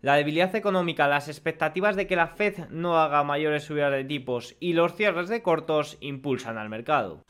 La 0.00 0.14
debilidad 0.14 0.54
económica, 0.54 1.08
las 1.08 1.26
expectativas 1.26 1.96
de 1.96 2.06
que 2.06 2.14
la 2.14 2.28
Fed 2.28 2.68
no 2.70 2.98
haga 2.98 3.24
mayores 3.24 3.64
subidas 3.64 3.90
de 3.90 4.04
tipos 4.04 4.54
y 4.60 4.74
los 4.74 4.94
cierres 4.94 5.28
de 5.28 5.42
cortos 5.42 5.98
impulsan 6.00 6.56
al 6.56 6.68
mercado. 6.68 7.24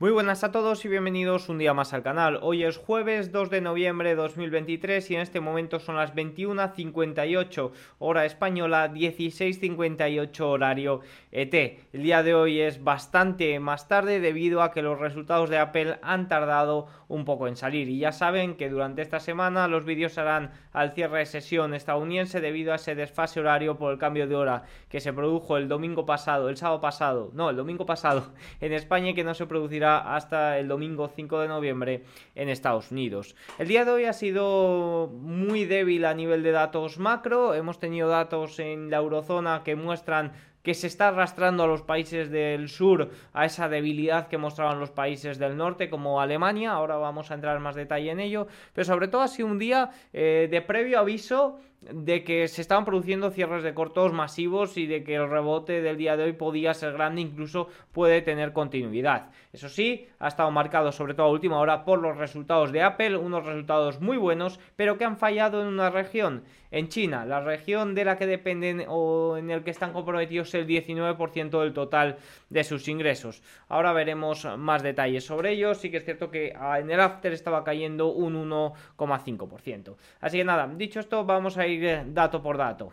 Muy 0.00 0.12
buenas 0.12 0.44
a 0.44 0.50
todos 0.50 0.82
y 0.86 0.88
bienvenidos 0.88 1.50
un 1.50 1.58
día 1.58 1.74
más 1.74 1.92
al 1.92 2.02
canal. 2.02 2.38
Hoy 2.40 2.64
es 2.64 2.78
jueves 2.78 3.32
2 3.32 3.50
de 3.50 3.60
noviembre 3.60 4.08
de 4.08 4.14
2023 4.14 5.10
y 5.10 5.16
en 5.16 5.20
este 5.20 5.40
momento 5.40 5.78
son 5.78 5.96
las 5.96 6.14
21.58 6.14 7.70
hora 7.98 8.24
española, 8.24 8.90
16.58 8.90 10.40
horario 10.40 11.02
ET. 11.32 11.54
El 11.92 12.02
día 12.02 12.22
de 12.22 12.32
hoy 12.32 12.60
es 12.60 12.82
bastante 12.82 13.60
más 13.60 13.88
tarde 13.88 14.20
debido 14.20 14.62
a 14.62 14.72
que 14.72 14.80
los 14.80 14.98
resultados 14.98 15.50
de 15.50 15.58
Apple 15.58 15.98
han 16.00 16.28
tardado 16.28 16.86
un 17.08 17.26
poco 17.26 17.46
en 17.46 17.56
salir 17.56 17.90
y 17.90 17.98
ya 17.98 18.12
saben 18.12 18.54
que 18.54 18.70
durante 18.70 19.02
esta 19.02 19.20
semana 19.20 19.68
los 19.68 19.84
vídeos 19.84 20.12
serán 20.12 20.52
al 20.72 20.92
cierre 20.92 21.18
de 21.18 21.26
sesión 21.26 21.74
estadounidense 21.74 22.40
debido 22.40 22.72
a 22.72 22.76
ese 22.76 22.94
desfase 22.94 23.38
horario 23.38 23.76
por 23.76 23.92
el 23.92 23.98
cambio 23.98 24.26
de 24.26 24.36
hora 24.36 24.62
que 24.88 25.02
se 25.02 25.12
produjo 25.12 25.58
el 25.58 25.68
domingo 25.68 26.06
pasado, 26.06 26.48
el 26.48 26.56
sábado 26.56 26.80
pasado, 26.80 27.30
no, 27.34 27.50
el 27.50 27.56
domingo 27.56 27.84
pasado 27.84 28.32
en 28.62 28.72
España 28.72 29.10
y 29.10 29.14
que 29.14 29.24
no 29.24 29.34
se 29.34 29.44
producirá 29.44 29.89
hasta 29.98 30.58
el 30.58 30.68
domingo 30.68 31.08
5 31.08 31.40
de 31.40 31.48
noviembre 31.48 32.02
en 32.34 32.48
Estados 32.48 32.90
Unidos. 32.90 33.34
El 33.58 33.68
día 33.68 33.84
de 33.84 33.90
hoy 33.90 34.04
ha 34.04 34.12
sido 34.12 35.10
muy 35.12 35.64
débil 35.64 36.04
a 36.04 36.14
nivel 36.14 36.42
de 36.42 36.52
datos 36.52 36.98
macro, 36.98 37.54
hemos 37.54 37.78
tenido 37.78 38.08
datos 38.08 38.58
en 38.58 38.90
la 38.90 38.98
eurozona 38.98 39.62
que 39.64 39.76
muestran 39.76 40.32
que 40.62 40.74
se 40.74 40.86
está 40.86 41.08
arrastrando 41.08 41.62
a 41.62 41.66
los 41.66 41.82
países 41.82 42.30
del 42.30 42.68
sur 42.68 43.10
a 43.32 43.46
esa 43.46 43.68
debilidad 43.68 44.28
que 44.28 44.38
mostraban 44.38 44.78
los 44.78 44.90
países 44.90 45.38
del 45.38 45.56
norte 45.56 45.88
como 45.88 46.20
Alemania, 46.20 46.72
ahora 46.72 46.96
vamos 46.96 47.30
a 47.30 47.34
entrar 47.34 47.56
en 47.56 47.62
más 47.62 47.74
detalle 47.74 48.10
en 48.10 48.20
ello, 48.20 48.46
pero 48.74 48.84
sobre 48.84 49.08
todo 49.08 49.22
ha 49.22 49.28
sido 49.28 49.48
un 49.48 49.58
día 49.58 49.90
eh, 50.12 50.48
de 50.50 50.62
previo 50.62 50.98
aviso 50.98 51.58
de 51.80 52.24
que 52.24 52.46
se 52.48 52.60
estaban 52.60 52.84
produciendo 52.84 53.30
cierres 53.30 53.62
de 53.62 53.72
cortos 53.72 54.12
masivos 54.12 54.76
y 54.76 54.86
de 54.86 55.02
que 55.02 55.14
el 55.14 55.30
rebote 55.30 55.80
del 55.80 55.96
día 55.96 56.16
de 56.16 56.24
hoy 56.24 56.32
podía 56.34 56.74
ser 56.74 56.92
grande, 56.92 57.22
incluso 57.22 57.68
puede 57.92 58.20
tener 58.20 58.52
continuidad. 58.52 59.30
Eso 59.52 59.68
sí, 59.68 60.06
ha 60.18 60.28
estado 60.28 60.50
marcado 60.50 60.92
sobre 60.92 61.14
todo 61.14 61.26
a 61.26 61.30
última 61.30 61.58
hora 61.58 61.84
por 61.84 62.00
los 62.00 62.16
resultados 62.16 62.70
de 62.72 62.82
Apple, 62.82 63.16
unos 63.16 63.46
resultados 63.46 64.00
muy 64.00 64.18
buenos, 64.18 64.60
pero 64.76 64.98
que 64.98 65.04
han 65.04 65.16
fallado 65.16 65.62
en 65.62 65.68
una 65.68 65.90
región, 65.90 66.44
en 66.70 66.88
China, 66.88 67.24
la 67.24 67.40
región 67.40 67.94
de 67.94 68.04
la 68.04 68.16
que 68.16 68.26
dependen 68.26 68.84
o 68.86 69.36
en 69.38 69.50
el 69.50 69.64
que 69.64 69.70
están 69.70 69.92
comprometidos 69.92 70.54
el 70.54 70.66
19% 70.66 71.60
del 71.60 71.72
total 71.72 72.18
de 72.48 72.62
sus 72.62 72.86
ingresos. 72.88 73.42
Ahora 73.68 73.92
veremos 73.92 74.46
más 74.56 74.82
detalles 74.82 75.24
sobre 75.24 75.52
ello, 75.52 75.74
sí 75.74 75.90
que 75.90 75.96
es 75.96 76.04
cierto 76.04 76.30
que 76.30 76.52
ah, 76.56 76.78
en 76.78 76.90
el 76.90 77.00
after 77.00 77.32
estaba 77.32 77.64
cayendo 77.64 78.08
un 78.08 78.50
1,5%. 78.50 79.96
Así 80.20 80.38
que 80.38 80.44
nada, 80.44 80.68
dicho 80.68 81.00
esto, 81.00 81.24
vamos 81.24 81.56
a 81.56 81.66
ir 81.66 81.69
dato 82.06 82.40
por 82.42 82.56
dato. 82.56 82.92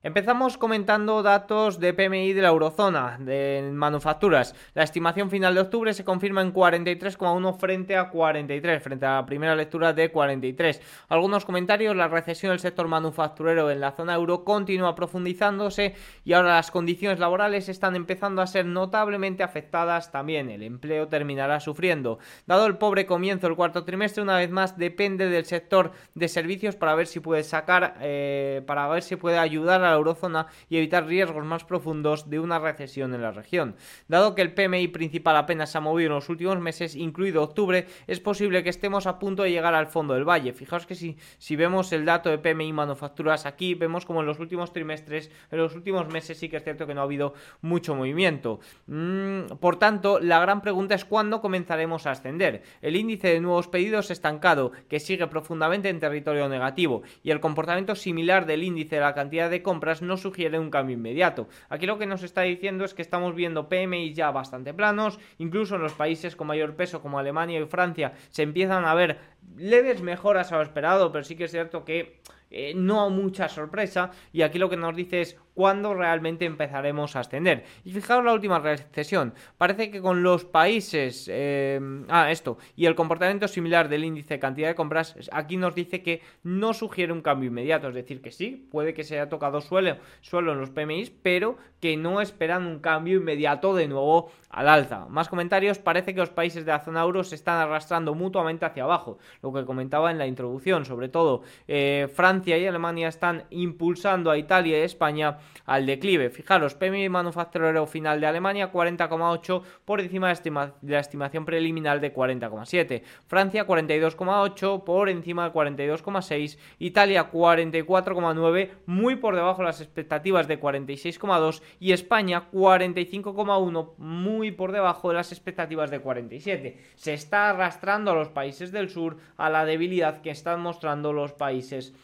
Empezamos 0.00 0.56
comentando 0.56 1.24
datos 1.24 1.80
de 1.80 1.92
PMI 1.92 2.32
de 2.32 2.42
la 2.42 2.50
eurozona, 2.50 3.16
de 3.18 3.68
manufacturas. 3.72 4.54
La 4.72 4.84
estimación 4.84 5.28
final 5.28 5.56
de 5.56 5.60
octubre 5.62 5.92
se 5.92 6.04
confirma 6.04 6.40
en 6.40 6.54
43,1 6.54 7.58
frente 7.58 7.96
a 7.96 8.08
43, 8.08 8.80
frente 8.80 9.06
a 9.06 9.16
la 9.16 9.26
primera 9.26 9.56
lectura 9.56 9.92
de 9.92 10.12
43. 10.12 10.80
Algunos 11.08 11.44
comentarios, 11.44 11.96
la 11.96 12.06
recesión 12.06 12.50
del 12.50 12.60
sector 12.60 12.86
manufacturero 12.86 13.72
en 13.72 13.80
la 13.80 13.90
zona 13.90 14.14
euro 14.14 14.44
continúa 14.44 14.94
profundizándose 14.94 15.96
y 16.24 16.32
ahora 16.32 16.54
las 16.54 16.70
condiciones 16.70 17.18
laborales 17.18 17.68
están 17.68 17.96
empezando 17.96 18.40
a 18.40 18.46
ser 18.46 18.66
notablemente 18.66 19.42
afectadas 19.42 20.12
también. 20.12 20.48
El 20.48 20.62
empleo 20.62 21.08
terminará 21.08 21.58
sufriendo. 21.58 22.20
Dado 22.46 22.66
el 22.66 22.78
pobre 22.78 23.04
comienzo 23.04 23.48
del 23.48 23.56
cuarto 23.56 23.82
trimestre, 23.84 24.22
una 24.22 24.36
vez 24.36 24.50
más 24.50 24.78
depende 24.78 25.28
del 25.28 25.44
sector 25.44 25.90
de 26.14 26.28
servicios 26.28 26.76
para 26.76 26.94
ver 26.94 27.08
si 27.08 27.18
puede 27.18 27.42
sacar, 27.42 27.96
eh, 28.00 28.62
para 28.64 28.86
ver 28.86 29.02
si 29.02 29.16
puede 29.16 29.38
ayudar 29.38 29.82
a 29.82 29.87
la 29.90 29.96
eurozona 29.96 30.46
y 30.68 30.76
evitar 30.76 31.06
riesgos 31.06 31.44
más 31.44 31.64
profundos 31.64 32.30
de 32.30 32.40
una 32.40 32.58
recesión 32.58 33.14
en 33.14 33.22
la 33.22 33.32
región. 33.32 33.76
Dado 34.08 34.34
que 34.34 34.42
el 34.42 34.54
PMI 34.54 34.88
principal 34.88 35.36
apenas 35.36 35.70
se 35.70 35.78
ha 35.78 35.80
movido 35.80 36.08
en 36.08 36.14
los 36.14 36.28
últimos 36.28 36.58
meses, 36.60 36.96
incluido 36.96 37.42
octubre, 37.42 37.86
es 38.06 38.20
posible 38.20 38.62
que 38.62 38.70
estemos 38.70 39.06
a 39.06 39.18
punto 39.18 39.42
de 39.42 39.50
llegar 39.50 39.74
al 39.74 39.86
fondo 39.86 40.14
del 40.14 40.28
valle. 40.28 40.52
Fijaos 40.52 40.86
que 40.86 40.94
si, 40.94 41.16
si 41.38 41.56
vemos 41.56 41.92
el 41.92 42.04
dato 42.04 42.30
de 42.30 42.38
PMI 42.38 42.72
manufacturas 42.72 43.46
aquí, 43.46 43.74
vemos 43.74 44.06
como 44.06 44.20
en 44.20 44.26
los 44.26 44.38
últimos 44.38 44.72
trimestres, 44.72 45.30
en 45.50 45.58
los 45.58 45.74
últimos 45.74 46.08
meses 46.08 46.38
sí 46.38 46.48
que 46.48 46.56
es 46.56 46.64
cierto 46.64 46.86
que 46.86 46.94
no 46.94 47.00
ha 47.00 47.04
habido 47.04 47.34
mucho 47.60 47.94
movimiento. 47.94 48.60
Mm, 48.86 49.56
por 49.60 49.76
tanto, 49.78 50.18
la 50.20 50.40
gran 50.40 50.60
pregunta 50.60 50.94
es 50.94 51.04
cuándo 51.04 51.40
comenzaremos 51.40 52.06
a 52.06 52.12
ascender. 52.12 52.62
El 52.82 52.96
índice 52.96 53.28
de 53.28 53.40
nuevos 53.40 53.68
pedidos 53.68 54.10
estancado, 54.10 54.72
que 54.88 55.00
sigue 55.00 55.26
profundamente 55.26 55.88
en 55.88 56.00
territorio 56.00 56.48
negativo, 56.48 57.02
y 57.22 57.30
el 57.30 57.40
comportamiento 57.40 57.94
similar 57.94 58.46
del 58.46 58.62
índice 58.62 58.96
de 58.96 59.02
la 59.02 59.14
cantidad 59.14 59.50
de 59.50 59.62
compras 59.62 59.77
no 60.02 60.16
sugiere 60.16 60.58
un 60.58 60.70
cambio 60.70 60.96
inmediato. 60.96 61.48
Aquí 61.68 61.86
lo 61.86 61.98
que 61.98 62.06
nos 62.06 62.22
está 62.22 62.42
diciendo 62.42 62.84
es 62.84 62.94
que 62.94 63.02
estamos 63.02 63.34
viendo 63.34 63.68
PMI 63.68 64.12
ya 64.12 64.30
bastante 64.30 64.74
planos, 64.74 65.18
incluso 65.38 65.76
en 65.76 65.82
los 65.82 65.92
países 65.92 66.36
con 66.36 66.46
mayor 66.46 66.74
peso 66.76 67.00
como 67.00 67.18
Alemania 67.18 67.60
y 67.60 67.66
Francia 67.66 68.12
se 68.30 68.42
empiezan 68.42 68.84
a 68.84 68.94
ver 68.94 69.18
leves 69.56 70.02
mejoras 70.02 70.52
a 70.52 70.56
lo 70.56 70.62
esperado, 70.62 71.12
pero 71.12 71.24
sí 71.24 71.36
que 71.36 71.44
es 71.44 71.50
cierto 71.50 71.84
que 71.84 72.20
eh, 72.50 72.72
no 72.74 73.10
mucha 73.10 73.48
sorpresa 73.48 74.10
y 74.32 74.42
aquí 74.42 74.58
lo 74.58 74.70
que 74.70 74.76
nos 74.76 74.96
dice 74.96 75.20
es 75.20 75.36
cuándo 75.58 75.92
realmente 75.92 76.44
empezaremos 76.44 77.16
a 77.16 77.20
ascender. 77.20 77.64
Y 77.84 77.90
fijaos 77.90 78.24
la 78.24 78.32
última 78.32 78.60
recesión, 78.60 79.34
parece 79.56 79.90
que 79.90 80.00
con 80.00 80.22
los 80.22 80.44
países, 80.44 81.28
eh, 81.28 81.80
ah, 82.08 82.30
esto, 82.30 82.58
y 82.76 82.86
el 82.86 82.94
comportamiento 82.94 83.48
similar 83.48 83.88
del 83.88 84.04
índice 84.04 84.34
de 84.34 84.38
cantidad 84.38 84.68
de 84.68 84.76
compras, 84.76 85.16
aquí 85.32 85.56
nos 85.56 85.74
dice 85.74 86.00
que 86.00 86.22
no 86.44 86.74
sugiere 86.74 87.12
un 87.12 87.22
cambio 87.22 87.48
inmediato, 87.48 87.88
es 87.88 87.96
decir, 87.96 88.22
que 88.22 88.30
sí, 88.30 88.68
puede 88.70 88.94
que 88.94 89.02
se 89.02 89.18
haya 89.18 89.28
tocado 89.28 89.60
suelo, 89.60 89.96
suelo 90.20 90.52
en 90.52 90.60
los 90.60 90.70
PMIs, 90.70 91.10
pero 91.10 91.56
que 91.80 91.96
no 91.96 92.20
esperan 92.20 92.64
un 92.64 92.78
cambio 92.78 93.16
inmediato 93.16 93.74
de 93.74 93.88
nuevo 93.88 94.30
al 94.50 94.68
alza. 94.68 95.06
Más 95.08 95.28
comentarios, 95.28 95.80
parece 95.80 96.14
que 96.14 96.20
los 96.20 96.30
países 96.30 96.64
de 96.64 96.70
la 96.70 96.80
zona 96.80 97.02
euro 97.02 97.24
se 97.24 97.34
están 97.34 97.58
arrastrando 97.58 98.14
mutuamente 98.14 98.64
hacia 98.64 98.84
abajo, 98.84 99.18
lo 99.42 99.52
que 99.52 99.64
comentaba 99.64 100.12
en 100.12 100.18
la 100.18 100.26
introducción, 100.28 100.84
sobre 100.84 101.08
todo 101.08 101.42
eh, 101.66 102.08
Francia 102.14 102.56
y 102.58 102.66
Alemania 102.66 103.08
están 103.08 103.44
impulsando 103.50 104.30
a 104.30 104.38
Italia 104.38 104.78
y 104.78 104.82
España 104.82 105.38
al 105.66 105.86
declive. 105.86 106.30
Fijaros, 106.30 106.74
PMI 106.74 107.08
manufacturero 107.08 107.86
final 107.86 108.20
de 108.20 108.26
Alemania 108.26 108.72
40,8 108.72 109.62
por 109.84 110.00
encima 110.00 110.32
de, 110.34 110.72
la 110.82 111.00
estimación 111.00 111.44
preliminar 111.44 112.00
de 112.00 112.14
40,7. 112.14 113.02
Francia 113.26 113.66
42,8 113.66 114.84
por 114.84 115.08
encima 115.08 115.44
de 115.44 115.54
42,6. 115.54 116.58
Italia 116.78 117.30
44,9 117.30 118.70
muy 118.86 119.16
por 119.16 119.34
debajo 119.34 119.62
de 119.62 119.66
las 119.66 119.80
expectativas 119.80 120.48
de 120.48 120.60
46,2 120.60 121.62
y 121.80 121.92
España 121.92 122.50
45,1 122.52 123.94
muy 123.98 124.52
por 124.52 124.72
debajo 124.72 125.08
de 125.08 125.14
las 125.14 125.32
expectativas 125.32 125.90
de 125.90 126.00
47. 126.00 126.78
Se 126.94 127.14
está 127.14 127.50
arrastrando 127.50 128.10
a 128.10 128.14
los 128.14 128.28
países 128.28 128.72
del 128.72 128.88
sur 128.88 129.16
a 129.36 129.50
la 129.50 129.64
debilidad 129.64 130.22
que 130.22 130.30
están 130.30 130.60
mostrando 130.60 131.12
los 131.12 131.32
países 131.32 131.94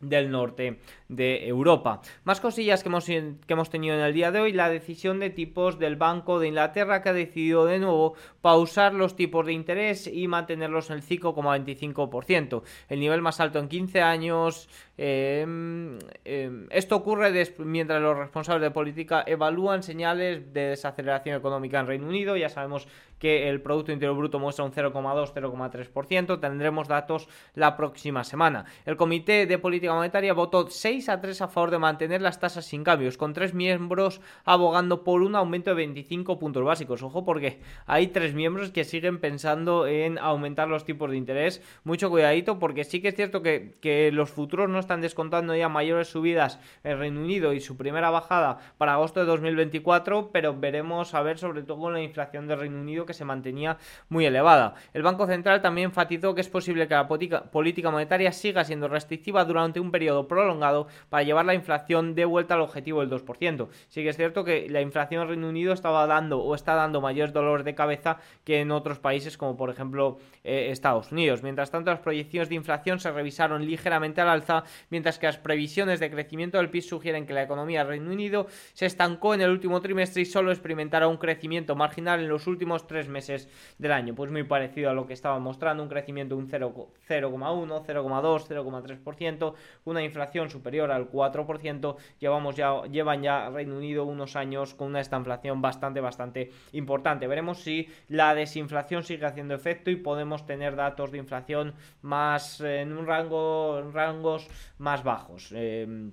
del 0.00 0.30
norte 0.30 0.80
de 1.08 1.46
Europa. 1.46 2.00
Más 2.24 2.40
cosillas 2.40 2.82
que 2.82 2.88
hemos, 2.88 3.04
que 3.04 3.36
hemos 3.48 3.70
tenido 3.70 3.94
en 3.94 4.00
el 4.00 4.14
día 4.14 4.30
de 4.30 4.40
hoy, 4.40 4.52
la 4.52 4.68
decisión 4.68 5.20
de 5.20 5.30
tipos 5.30 5.78
del 5.78 5.96
Banco 5.96 6.38
de 6.38 6.48
Inglaterra 6.48 7.02
que 7.02 7.08
ha 7.10 7.12
decidido 7.12 7.66
de 7.66 7.78
nuevo 7.78 8.14
pausar 8.40 8.94
los 8.94 9.16
tipos 9.16 9.46
de 9.46 9.52
interés 9.52 10.06
y 10.06 10.28
mantenerlos 10.28 10.90
en 10.90 10.96
el 10.96 11.02
5,25%, 11.02 12.62
el 12.88 13.00
nivel 13.00 13.22
más 13.22 13.40
alto 13.40 13.58
en 13.58 13.68
15 13.68 14.00
años. 14.00 14.68
Em, 14.96 15.98
em, 16.24 16.66
esto 16.70 16.96
ocurre 16.96 17.32
mientras 17.58 18.02
los 18.02 18.16
responsables 18.16 18.62
de 18.62 18.70
política 18.70 19.24
evalúan 19.26 19.82
señales 19.82 20.52
de 20.52 20.68
desaceleración 20.68 21.36
económica 21.36 21.80
en 21.80 21.86
Reino 21.86 22.06
Unido. 22.06 22.36
Ya 22.36 22.48
sabemos 22.48 22.86
que 23.18 23.48
el 23.48 23.60
Producto 23.60 23.92
Interior 23.92 24.16
Bruto 24.16 24.38
muestra 24.38 24.64
un 24.64 24.72
0,2-0,3%. 24.72 26.40
Tendremos 26.40 26.88
datos 26.88 27.28
la 27.54 27.76
próxima 27.76 28.24
semana. 28.24 28.64
El 28.84 28.96
Comité 28.96 29.46
de 29.46 29.58
Política 29.58 29.89
Monetaria 29.94 30.32
votó 30.32 30.68
6 30.68 31.08
a 31.08 31.20
3 31.20 31.42
a 31.42 31.48
favor 31.48 31.70
de 31.70 31.78
mantener 31.78 32.22
las 32.22 32.38
tasas 32.40 32.64
sin 32.64 32.84
cambios, 32.84 33.16
con 33.16 33.32
tres 33.32 33.54
miembros 33.54 34.20
abogando 34.44 35.04
por 35.04 35.22
un 35.22 35.36
aumento 35.36 35.70
de 35.70 35.76
25 35.76 36.38
puntos 36.38 36.64
básicos. 36.64 37.02
Ojo 37.02 37.24
porque 37.24 37.60
hay 37.86 38.08
tres 38.08 38.34
miembros 38.34 38.70
que 38.70 38.84
siguen 38.84 39.18
pensando 39.18 39.86
en 39.86 40.18
aumentar 40.18 40.68
los 40.68 40.84
tipos 40.84 41.10
de 41.10 41.16
interés. 41.16 41.62
Mucho 41.84 42.10
cuidadito 42.10 42.58
porque 42.58 42.84
sí 42.84 43.00
que 43.00 43.08
es 43.08 43.14
cierto 43.14 43.42
que, 43.42 43.76
que 43.80 44.12
los 44.12 44.30
futuros 44.30 44.68
no 44.68 44.78
están 44.78 45.00
descontando 45.00 45.54
ya 45.54 45.68
mayores 45.68 46.08
subidas 46.08 46.58
en 46.84 46.98
Reino 46.98 47.20
Unido 47.20 47.52
y 47.52 47.60
su 47.60 47.76
primera 47.76 48.10
bajada 48.10 48.58
para 48.78 48.94
agosto 48.94 49.20
de 49.20 49.26
2024, 49.26 50.30
pero 50.32 50.58
veremos 50.58 51.14
a 51.14 51.22
ver 51.22 51.38
sobre 51.38 51.62
todo 51.62 51.78
con 51.78 51.92
la 51.92 52.02
inflación 52.02 52.46
de 52.46 52.56
Reino 52.56 52.80
Unido 52.80 53.06
que 53.06 53.14
se 53.14 53.24
mantenía 53.24 53.78
muy 54.08 54.26
elevada. 54.26 54.74
El 54.92 55.02
Banco 55.02 55.26
Central 55.26 55.62
también 55.62 55.86
enfatizó 55.86 56.34
que 56.34 56.40
es 56.40 56.48
posible 56.48 56.86
que 56.86 56.94
la 56.94 57.08
política 57.08 57.90
monetaria 57.90 58.32
siga 58.32 58.64
siendo 58.64 58.88
restrictiva 58.88 59.44
durante 59.44 59.79
un 59.80 59.90
periodo 59.90 60.28
prolongado 60.28 60.86
para 61.08 61.22
llevar 61.22 61.44
la 61.44 61.54
inflación 61.54 62.14
de 62.14 62.24
vuelta 62.24 62.54
al 62.54 62.60
objetivo 62.60 63.00
del 63.00 63.10
2%. 63.10 63.68
Sí 63.88 64.02
que 64.02 64.10
es 64.10 64.16
cierto 64.16 64.44
que 64.44 64.68
la 64.68 64.80
inflación 64.80 65.22
en 65.22 65.28
Reino 65.28 65.48
Unido 65.48 65.72
estaba 65.72 66.06
dando 66.06 66.40
o 66.40 66.54
está 66.54 66.74
dando 66.74 67.00
mayores 67.00 67.32
dolores 67.32 67.64
de 67.64 67.74
cabeza 67.74 68.18
que 68.44 68.60
en 68.60 68.70
otros 68.70 68.98
países 68.98 69.36
como 69.36 69.56
por 69.56 69.70
ejemplo 69.70 70.18
eh, 70.44 70.68
Estados 70.70 71.12
Unidos. 71.12 71.42
Mientras 71.42 71.70
tanto, 71.70 71.90
las 71.90 72.00
proyecciones 72.00 72.48
de 72.48 72.54
inflación 72.54 73.00
se 73.00 73.10
revisaron 73.10 73.66
ligeramente 73.66 74.20
al 74.20 74.28
alza, 74.28 74.64
mientras 74.88 75.18
que 75.18 75.26
las 75.26 75.38
previsiones 75.38 76.00
de 76.00 76.10
crecimiento 76.10 76.58
del 76.58 76.70
PIB 76.70 76.82
sugieren 76.82 77.26
que 77.26 77.34
la 77.34 77.42
economía 77.42 77.80
del 77.80 77.88
Reino 77.88 78.10
Unido 78.10 78.46
se 78.72 78.86
estancó 78.86 79.34
en 79.34 79.42
el 79.42 79.50
último 79.50 79.80
trimestre 79.80 80.22
y 80.22 80.24
solo 80.24 80.50
experimentará 80.50 81.08
un 81.08 81.16
crecimiento 81.16 81.76
marginal 81.76 82.20
en 82.20 82.28
los 82.28 82.46
últimos 82.46 82.86
tres 82.86 83.08
meses 83.08 83.48
del 83.78 83.92
año. 83.92 84.14
Pues 84.14 84.30
muy 84.30 84.44
parecido 84.44 84.90
a 84.90 84.94
lo 84.94 85.06
que 85.06 85.12
estaba 85.12 85.38
mostrando, 85.38 85.82
un 85.82 85.88
crecimiento 85.88 86.34
de 86.34 86.42
un 86.42 86.48
0,1, 86.48 86.96
0,2, 87.08 88.46
0,3%, 88.48 89.54
una 89.84 90.02
inflación 90.02 90.50
superior 90.50 90.90
al 90.90 91.10
4%. 91.10 91.96
Llevamos 92.18 92.56
ya, 92.56 92.82
llevan 92.84 93.22
ya 93.22 93.50
Reino 93.50 93.76
Unido 93.76 94.04
unos 94.04 94.36
años 94.36 94.74
con 94.74 94.88
una 94.88 95.00
estanflación 95.00 95.62
bastante, 95.62 96.00
bastante 96.00 96.50
importante. 96.72 97.26
Veremos 97.26 97.58
si 97.60 97.88
la 98.08 98.34
desinflación 98.34 99.02
sigue 99.02 99.26
haciendo 99.26 99.54
efecto 99.54 99.90
y 99.90 99.96
podemos 99.96 100.46
tener 100.46 100.76
datos 100.76 101.10
de 101.12 101.18
inflación 101.18 101.74
más 102.02 102.60
en 102.60 102.92
un 102.92 103.06
rango 103.06 103.82
rangos 103.92 104.48
más 104.78 105.02
bajos. 105.02 105.52
Eh, 105.54 106.10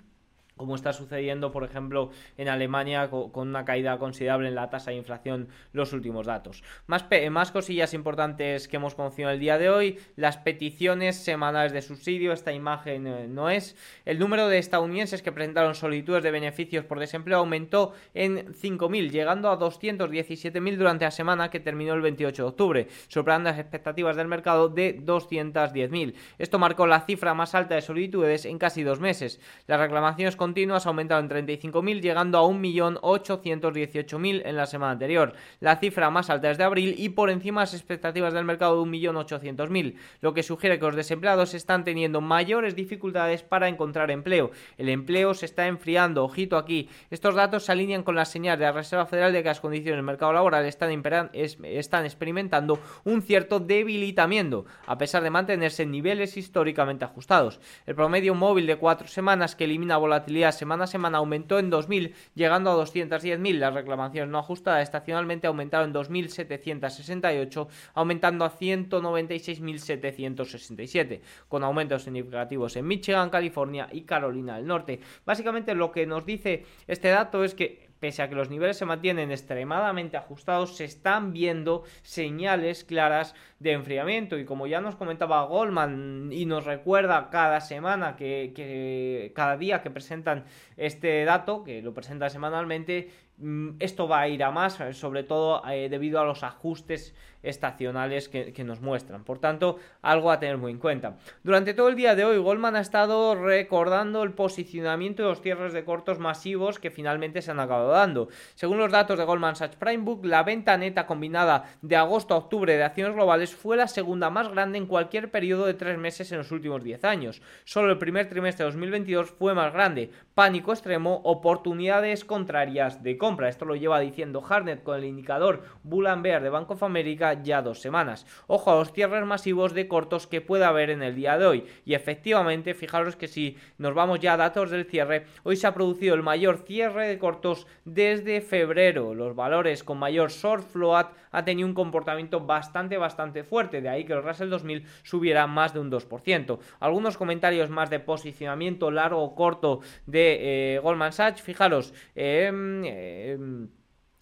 como 0.58 0.76
está 0.76 0.94
sucediendo, 0.94 1.52
por 1.52 1.64
ejemplo, 1.64 2.12
en 2.38 2.50
Alemania 2.50 3.10
con 3.10 3.48
una 3.48 3.66
caída 3.66 3.98
considerable 3.98 4.50
en 4.50 4.56
la 4.56 4.70
tasa 4.70 4.92
de 4.92 4.98
inflación 4.98 5.48
los 5.72 5.94
últimos 5.94 6.26
datos. 6.26 6.64
Más, 6.88 7.06
más 7.32 7.52
cosillas 7.52 7.94
importantes 7.94 8.68
que 8.68 8.78
hemos 8.78 8.96
conocido 8.96 9.30
el 9.30 9.40
día 9.40 9.58
de 9.58 9.70
hoy, 9.70 10.00
las 10.16 10.38
peticiones 10.38 11.16
semanales 11.16 11.72
de 11.72 11.82
subsidio, 11.82 12.34
esta 12.34 12.52
imagen 12.52 13.08
eh, 13.08 13.28
no 13.28 13.50
es. 13.50 13.76
El 14.06 14.20
número 14.20 14.48
de 14.48 14.58
estadounidenses 14.58 15.22
que 15.22 15.32
presentaron 15.32 15.76
solicitudes 15.76 16.24
de 16.24 16.32
beneficios 16.32 16.86
por 16.86 17.00
desempleo 17.00 17.40
aumentó 17.40 17.94
en 18.14 18.54
5.000, 18.54 19.10
llegando 19.10 19.50
a 19.50 19.60
217.000 19.60 20.78
durante 20.78 21.06
la 21.06 21.12
semana 21.12 21.50
que 21.50 21.60
terminó 21.60 21.94
el 21.94 22.02
28 22.02 22.44
de 22.44 22.50
octubre, 22.50 22.88
superando 23.08 23.50
las 23.50 23.60
expectativas 23.60 24.16
del 24.16 24.28
mercado 24.28 24.70
de 24.70 25.00
210.000. 25.00 26.14
Esto 26.38 26.60
marcó 26.60 26.88
la 26.88 27.02
cifra 27.02 27.34
más 27.34 27.56
alta 27.56 27.76
de 27.76 27.82
solicitudes 27.82 28.46
en 28.46 28.58
casi 28.58 28.84
dos 28.84 29.00
meses. 29.00 29.40
Las 29.68 29.80
reclamaciones 29.80 30.36
con 30.36 30.47
continuas 30.48 30.86
ha 30.86 30.90
aumentado 30.90 31.20
en 31.20 31.30
35.000, 31.30 32.00
llegando 32.00 32.38
a 32.38 32.44
1.818.000 32.44 34.44
en 34.46 34.56
la 34.56 34.66
semana 34.66 34.94
anterior, 34.94 35.34
la 35.60 35.76
cifra 35.76 36.10
más 36.10 36.30
alta 36.30 36.48
desde 36.48 36.64
abril 36.64 36.96
y 36.98 37.10
por 37.10 37.30
encima 37.30 37.60
de 37.60 37.64
las 37.64 37.74
expectativas 37.74 38.34
del 38.34 38.46
mercado 38.46 38.82
de 38.82 38.90
1.800.000, 38.90 39.96
lo 40.22 40.34
que 40.34 40.44
sugiere 40.44 40.80
que 40.80 40.86
los 40.86 40.96
desempleados 40.96 41.54
están 41.54 41.84
teniendo 41.84 42.22
mayores 42.22 42.78
dificultades 42.78 43.44
para 43.44 43.68
encontrar 43.68 44.10
empleo. 44.10 44.52
El 44.78 44.88
empleo 44.88 45.34
se 45.34 45.48
está 45.48 45.68
enfriando, 45.68 46.24
ojito 46.24 46.56
aquí. 46.56 46.88
Estos 47.10 47.36
datos 47.36 47.66
se 47.66 47.74
alinean 47.74 48.04
con 48.04 48.16
las 48.16 48.32
señales 48.32 48.60
de 48.60 48.66
la 48.68 48.72
Reserva 48.72 49.06
Federal 49.06 49.34
de 49.34 49.44
que 49.44 49.50
las 49.50 49.60
condiciones 49.60 49.98
del 49.98 50.06
mercado 50.06 50.32
laboral 50.32 50.66
están, 50.66 51.04
están 51.34 52.06
experimentando 52.06 52.80
un 53.04 53.22
cierto 53.22 53.60
debilitamiento, 53.60 54.64
a 54.86 54.98
pesar 54.98 55.24
de 55.24 55.30
mantenerse 55.30 55.84
en 55.84 55.92
niveles 55.92 56.38
históricamente 56.38 57.04
ajustados. 57.04 57.60
El 57.86 57.96
promedio 57.96 58.34
móvil 58.34 58.66
de 58.66 58.78
cuatro 58.78 59.10
semanas 59.10 59.58
que 59.58 59.66
elimina 59.66 59.98
volatilidad 59.98 60.37
semana 60.52 60.86
a 60.86 60.88
semana 60.88 61.20
aumentó 61.20 61.60
en 61.60 61.70
2.000, 61.72 62.14
llegando 62.36 62.72
a 62.72 62.76
210.000. 62.86 63.60
Las 63.60 63.74
reclamaciones 63.74 64.30
no 64.30 64.40
ajustadas 64.40 64.84
estacionalmente 64.84 65.48
aumentaron 65.48 65.90
en 65.90 65.96
2.768, 65.96 67.68
aumentando 67.94 68.44
a 68.46 68.52
196.767, 68.52 71.22
con 71.48 71.64
aumentos 71.64 72.04
significativos 72.04 72.76
en 72.76 72.88
Michigan, 72.88 73.30
California 73.30 73.88
y 73.92 74.02
Carolina 74.02 74.58
del 74.58 74.66
Norte. 74.68 75.00
Básicamente 75.26 75.74
lo 75.76 75.92
que 75.92 76.06
nos 76.06 76.26
dice 76.26 76.66
este 76.88 77.08
dato 77.10 77.44
es 77.44 77.56
que 77.56 77.87
pese 78.00 78.22
a 78.22 78.30
que 78.30 78.36
los 78.36 78.50
niveles 78.50 78.78
se 78.78 78.86
mantienen 78.86 79.32
extremadamente 79.32 80.18
ajustados, 80.18 80.76
se 80.76 80.86
están 80.86 81.34
viendo 81.34 81.84
señales 82.02 82.84
claras 82.84 83.36
de 83.60 83.72
enfriamiento. 83.72 84.38
Y 84.38 84.46
como 84.46 84.68
ya 84.68 84.82
nos 84.82 84.96
comentaba 84.96 85.44
Goldman 85.46 86.30
y 86.32 86.46
nos 86.46 86.66
recuerda 86.66 87.30
cada 87.30 87.62
semana 87.62 88.16
que, 88.16 89.32
cada 89.36 89.58
día 89.58 89.82
que 89.82 89.92
presentan 89.92 90.46
este 90.76 91.26
dato, 91.26 91.64
que 91.64 91.82
lo 91.82 91.94
presentan 91.94 92.30
semanalmente, 92.30 93.10
mm, 93.38 93.72
esto 93.80 94.08
va 94.08 94.22
a 94.22 94.28
ir 94.28 94.44
a 94.44 94.52
más, 94.52 94.80
sobre 94.92 95.24
todo 95.24 95.62
eh, 95.68 95.90
debido 95.90 96.20
a 96.20 96.26
los 96.26 96.44
ajustes 96.44 97.16
estacionales 97.50 98.30
que, 98.30 98.64
nos 98.64 98.82
muestran. 98.82 99.24
Por 99.24 99.40
tanto, 99.40 99.78
algo 100.02 100.32
a 100.32 100.40
tener 100.40 100.58
muy 100.58 100.72
en 100.72 100.80
cuenta. 100.80 101.18
Durante 101.44 101.74
todo 101.74 101.90
el 101.90 101.96
día 101.96 102.16
de 102.16 102.26
hoy, 102.26 102.38
Goldman 102.38 102.76
ha 102.76 102.82
estado 102.82 103.36
recordando 103.36 104.24
el 104.24 104.34
posicionamiento 104.34 105.24
de 105.24 105.30
los 105.30 105.42
cierres 105.42 105.74
de 105.74 105.86
cortos 105.86 106.20
masivos 106.20 106.80
que 106.80 106.92
finalmente 106.92 107.42
se 107.42 107.52
han 107.52 107.60
acabado 107.60 107.92
dando. 107.92 108.30
Según 108.56 108.78
los 108.78 108.92
datos 108.92 109.18
de 109.18 109.26
Goldman 109.26 109.56
Sachs 109.56 109.76
Prime 109.76 110.04
Book, 110.04 110.26
la 110.26 110.44
venta 110.44 110.78
neta 110.78 111.06
combinada 111.06 111.66
de 111.82 111.96
agosto 111.96 112.34
a 112.34 112.38
octubre 112.38 112.76
de 112.76 112.84
acciones 112.84 113.16
globales 113.16 113.56
fue 113.56 113.78
la 113.78 113.88
segunda 113.88 114.30
más 114.30 114.50
grande 114.50 114.78
en 114.78 114.88
cualquier 114.88 115.32
periodo 115.32 115.66
de 115.66 115.74
tres 115.74 115.98
meses 115.98 116.32
en 116.32 116.40
los 116.40 116.52
últimos 116.52 116.84
10 116.84 117.04
años. 117.06 117.42
Solo 117.64 117.92
el 117.92 117.98
primer 117.98 118.28
trimestre 118.30 118.66
de 118.66 118.72
2022 118.72 119.32
fue 119.32 119.54
más 119.54 119.74
grande. 119.74 120.12
Pánico 120.34 120.72
extremo, 120.72 121.22
oportunidades 121.24 122.26
contrarias 122.26 123.04
de 123.04 123.18
compra. 123.18 123.50
Esto 123.50 123.66
lo 123.66 123.76
lleva 123.76 124.00
diciendo 124.00 124.44
Harnett 124.48 124.84
con 124.84 124.98
el 124.98 125.06
indicador 125.06 125.64
Bull 125.84 126.08
Bear 126.22 126.42
de 126.42 126.50
Bank 126.50 126.72
of 126.72 126.84
America 126.84 127.34
ya 127.44 127.62
dos 127.62 127.82
semanas. 127.82 128.26
Ojo 128.48 128.72
a 128.72 128.76
los 128.76 128.92
cierres 128.92 129.26
masivos 129.26 129.74
de 129.74 129.88
cortos 129.88 130.28
que 130.28 130.42
pueda 130.42 130.68
haber 130.68 130.90
en 130.90 131.04
el 131.04 131.16
día 131.16 131.38
de 131.38 131.46
hoy. 131.46 131.66
Y 131.86 131.94
efectivamente, 131.94 132.74
fijaros 132.74 133.16
que 133.16 133.28
si 133.28 133.58
nos 133.78 133.94
vamos 133.94 134.20
ya 134.20 134.34
a 134.34 134.38
datos 134.38 134.72
del 134.72 134.86
cierre, 134.86 135.26
hoy 135.44 135.56
se 135.56 135.68
ha 135.68 135.74
producido 135.74 136.16
el 136.16 136.24
mayor 136.24 136.60
cierre 136.66 137.08
de 137.08 137.20
cortos 137.20 137.68
desde 137.86 138.42
febrero. 138.42 139.14
Los 139.14 139.36
valores 139.36 139.84
con 139.84 139.98
mayor 139.98 140.32
short 140.32 140.64
float 140.64 141.08
ha 141.32 141.46
tenido 141.46 141.68
un 141.68 141.74
comportamiento 141.74 142.40
bastante, 142.40 142.98
bastante 142.98 143.44
fuerte. 143.44 143.82
De 143.82 143.90
ahí 143.90 144.06
que 144.06 144.14
el 144.14 144.24
Russell 144.24 144.50
2000 144.50 144.86
subiera 145.04 145.48
más 145.48 145.74
de 145.74 145.80
un 145.80 145.92
2%. 145.92 146.60
Algunos 146.80 147.18
comentarios 147.18 147.70
más 147.70 147.90
de 147.90 148.00
posicionamiento 148.00 148.92
largo 148.92 149.22
o 149.22 149.36
corto 149.36 149.82
de 150.06 150.76
eh, 150.76 150.80
Goldman 150.80 151.14
Sachs. 151.14 151.42
Fijaros, 151.42 151.94
eh, 152.16 153.68